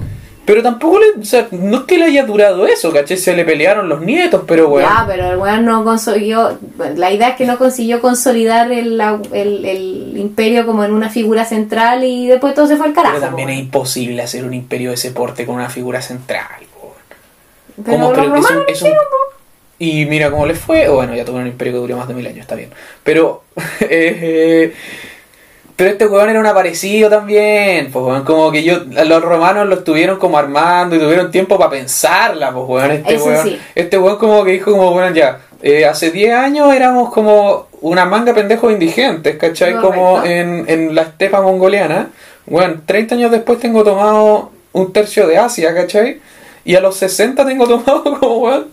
[0.45, 3.17] Pero tampoco le, o sea, no es que le haya durado eso, ¿cachai?
[3.17, 4.89] Se le pelearon los nietos, pero weón.
[4.89, 6.57] Ya, pero el weón no consiguió.
[6.95, 8.99] La idea es que no consiguió consolidar el,
[9.32, 13.15] el, el imperio como en una figura central y después todo se fue al carajo.
[13.17, 16.47] Pero también po, es imposible hacer un imperio de ese porte con una figura central,
[16.82, 16.93] weón.
[17.86, 18.89] Pero ¿Cómo los es un- romanos es un-
[19.80, 20.88] Y mira cómo les fue.
[20.90, 22.70] o Bueno, ya tuvieron un imperio que duró más de mil años, está bien.
[23.04, 23.44] Pero.
[23.82, 24.74] eh,
[25.76, 27.90] pero este weón era un aparecido también.
[27.92, 28.80] Pues weón, como que yo.
[29.06, 32.92] Los romanos lo estuvieron como armando y tuvieron tiempo para pensarla, pues weón.
[32.92, 33.44] Este Eso weón.
[33.48, 33.60] sí.
[33.76, 35.40] Este weón como que dijo como, bueno, ya.
[35.62, 39.76] eh, hace 10 años éramos como una manga pendejos indigentes, ¿cachai?
[39.76, 42.10] Como en, en la estepa mongoliana.
[42.46, 46.20] Bueno, 30 años después tengo tomado un tercio de Asia, ¿cachai?
[46.70, 48.65] Y a los 60 tengo tomado como, weón,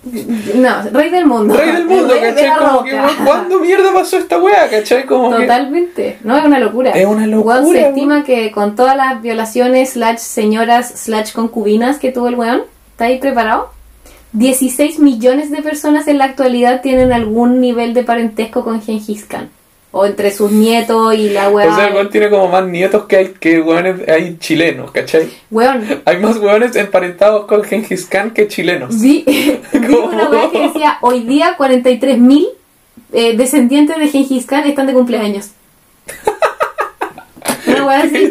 [0.57, 1.57] No, rey del mundo.
[1.57, 2.51] rey del mundo, Rey ¿cachai?
[2.59, 5.07] Como que, weón, ¿cuándo mierda pasó esta weá, ¿cachai?
[5.07, 6.19] Como que- Totalmente.
[6.23, 6.91] No, es una locura.
[6.91, 7.89] Es una locura, Weón, se weón.
[7.95, 13.07] estima que con todas las violaciones, slash señoras, slash concubinas que tuvo el weón, ¿está
[13.07, 13.71] ahí preparado?
[14.33, 19.49] 16 millones de personas en la actualidad tienen algún nivel de parentesco con Gengis Khan.
[19.99, 21.73] O entre sus nietos y la weá.
[21.73, 25.31] O sea, el weón tiene como más nietos que hay que weones, hay chilenos, ¿cachai?
[25.51, 29.01] Weón, Hay más weones emparentados con Gengis Khan que chilenos.
[29.01, 29.25] vi,
[29.73, 32.47] vi una weá que decía, hoy día 43.000
[33.13, 35.51] eh, descendientes de Gengis Khan están de cumpleaños.
[37.67, 38.31] Una weá así.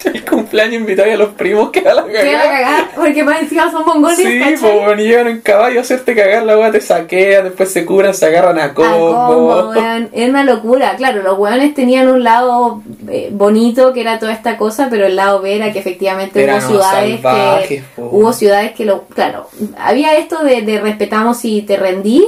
[0.14, 2.42] el cumpleaños invitáis a los primos que a la Que la cagada.
[2.42, 6.42] cagada, porque más encima son mongoles, Sí, pues bueno, llegan en caballo a hacerte cagar,
[6.44, 9.72] la weá te saquea, después se curan, se agarran a A combo.
[10.12, 10.96] Es una locura.
[10.96, 15.16] Claro, los weones tenían un lado eh, bonito que era toda esta cosa, pero el
[15.16, 18.02] lado B era que efectivamente Eran hubo ciudades salvajes, que po.
[18.10, 19.48] hubo ciudades que lo claro,
[19.78, 22.24] había esto de, de respetamos y te rendí,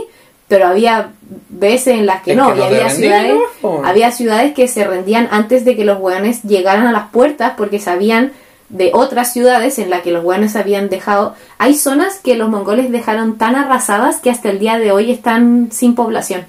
[0.53, 1.13] pero había
[1.49, 3.39] veces en las que Es no, que y no había ciudades,
[3.85, 7.79] había ciudades que se rendían antes de que los weones llegaran a las puertas porque
[7.79, 8.33] sabían
[8.69, 11.35] de otras ciudades en las que los weones habían dejado.
[11.57, 15.71] Hay zonas que los mongoles dejaron tan arrasadas que hasta el día de hoy están
[15.73, 16.45] sin población.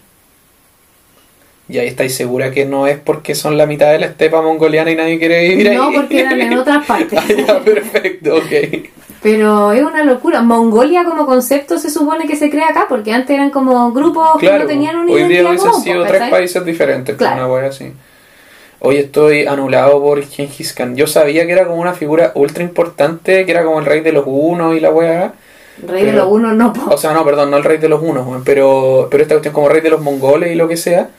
[1.73, 4.91] Y ahí estáis segura que no es porque son la mitad de la estepa mongoliana
[4.91, 5.75] y nadie quiere vivir ahí.
[5.75, 7.17] No, porque eran en otras partes.
[7.19, 8.91] Ah, ya, perfecto, ok.
[9.23, 10.43] Pero es una locura.
[10.43, 14.45] Mongolia como concepto se supone que se crea acá, porque antes eran como grupos que
[14.45, 17.37] Claro, no tenían una hoy día común, sido tres países diferentes, Claro.
[17.37, 17.91] una wea así.
[18.77, 20.95] Hoy estoy anulado por Gengis Khan.
[20.95, 24.11] Yo sabía que era como una figura ultra importante, que era como el rey de
[24.11, 25.33] los unos y la wea.
[25.87, 26.93] Rey de los unos no, po.
[26.93, 29.69] O sea, no, perdón, no el rey de los unos, pero, pero esta cuestión como
[29.69, 31.09] rey de los mongoles y lo que sea.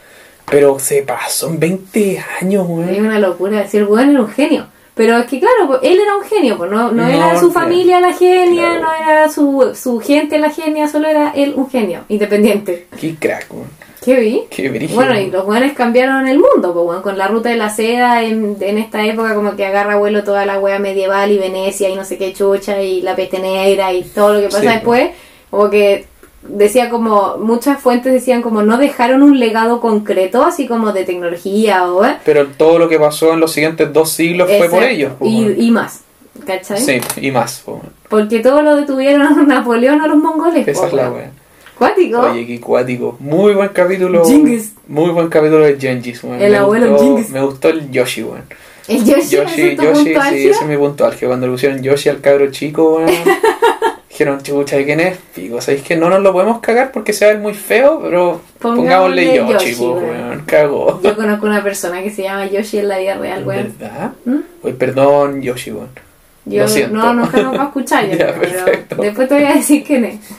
[0.50, 3.06] Pero se pasó en 20 años, Es weón.
[3.06, 4.66] una locura decir, el weón era un genio.
[4.94, 7.50] Pero es que claro, pues, él era un genio, pues no, no, No, era su
[7.50, 8.80] familia la genia, Claro.
[8.82, 12.86] no era su, su gente la genia, solo era él un genio, independiente.
[13.00, 13.68] Qué crack, weón.
[14.04, 14.42] ¿Qué vi?
[14.50, 14.96] Qué brígido.
[14.96, 18.58] Bueno, y los buenos cambiaron el mundo, pues con la ruta de la seda en,
[18.60, 22.04] en esta época como que agarra vuelo toda la wea medieval y Venecia y no
[22.04, 25.10] sé qué chucha y la peste negra y todo lo que pasa Sí, después,
[25.50, 26.04] como que
[26.48, 31.84] decía como, muchas fuentes decían como no dejaron un legado concreto, así como de tecnología
[31.90, 32.04] o...
[32.04, 32.16] ¿eh?
[32.24, 35.12] Pero todo lo que pasó en los siguientes dos siglos fue por ellos.
[35.22, 36.00] y, y más,
[36.46, 36.80] ¿cachai?
[36.80, 37.64] Sí, y más.
[38.08, 40.66] Porque todo lo detuvieron Napoleón o los mongoles.
[40.68, 41.30] Esa es la wea.
[41.78, 42.20] Cuático.
[42.20, 43.16] Oye, qué cuático.
[43.18, 44.24] Muy buen capítulo.
[44.24, 44.74] Genghis.
[44.86, 46.40] Muy buen capítulo de Gengis, weón.
[46.40, 47.30] El Me abuelo gustó- Genghis.
[47.30, 48.42] Me gustó el Yoshi, weón.
[48.86, 50.50] El Yoshi, Yoshi, ¿ese es tu Yoshi, punto sí, álgido?
[50.52, 51.30] ese es mi punto álgido.
[51.30, 53.10] Cuando le pusieron Yoshi al cabro chico, weón.
[54.14, 55.18] dijeron, chucha, ¿de quién es?
[55.34, 58.00] Pico, ¿sabéis que no nos lo podemos cagar porque se va ver muy feo?
[58.00, 60.42] Pero Pongámosle pongámosle Yoshi, Yoshi, po, weón.
[60.46, 61.00] Cagó.
[61.02, 63.74] Yo conozco una persona que se llama Yoshi en la vida real, weón.
[63.76, 64.12] ¿Verdad?
[64.24, 64.36] ¿Mm?
[64.62, 65.88] Oye, perdón, Yoshi, weón.
[66.44, 66.96] Yo Lo siento.
[66.96, 70.04] no, nunca lo voy a escuchar, yo Ya, pero después te voy a decir quién
[70.04, 70.20] es.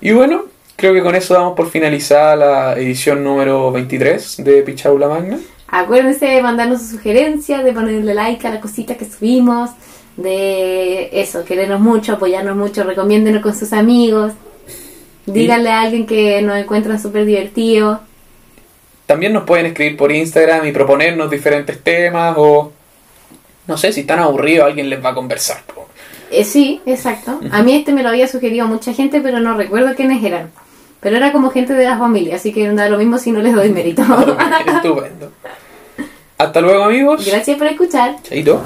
[0.00, 0.44] Y bueno,
[0.76, 5.38] creo que con eso damos por finalizada la edición número 23 de Pichaula Magna.
[5.66, 9.70] Acuérdense de mandarnos sus sugerencias, de ponerle like a las cositas que subimos,
[10.18, 14.32] de eso, querernos mucho, apoyarnos mucho, recomiéndenos con sus amigos,
[15.24, 18.00] díganle a alguien que nos encuentran súper divertidos.
[19.06, 22.72] También nos pueden escribir por Instagram y proponernos diferentes temas o
[23.68, 25.58] no sé, si están aburridos alguien les va a conversar.
[26.30, 27.38] Eh, sí, exacto.
[27.52, 30.50] A mí este me lo había sugerido mucha gente, pero no recuerdo quiénes eran.
[31.00, 33.54] Pero era como gente de la familia, así que da lo mismo si no les
[33.54, 34.02] doy mérito.
[34.76, 35.30] Estupendo.
[36.36, 37.24] Hasta luego amigos.
[37.24, 38.16] Gracias por escuchar.
[38.22, 38.60] Chaito.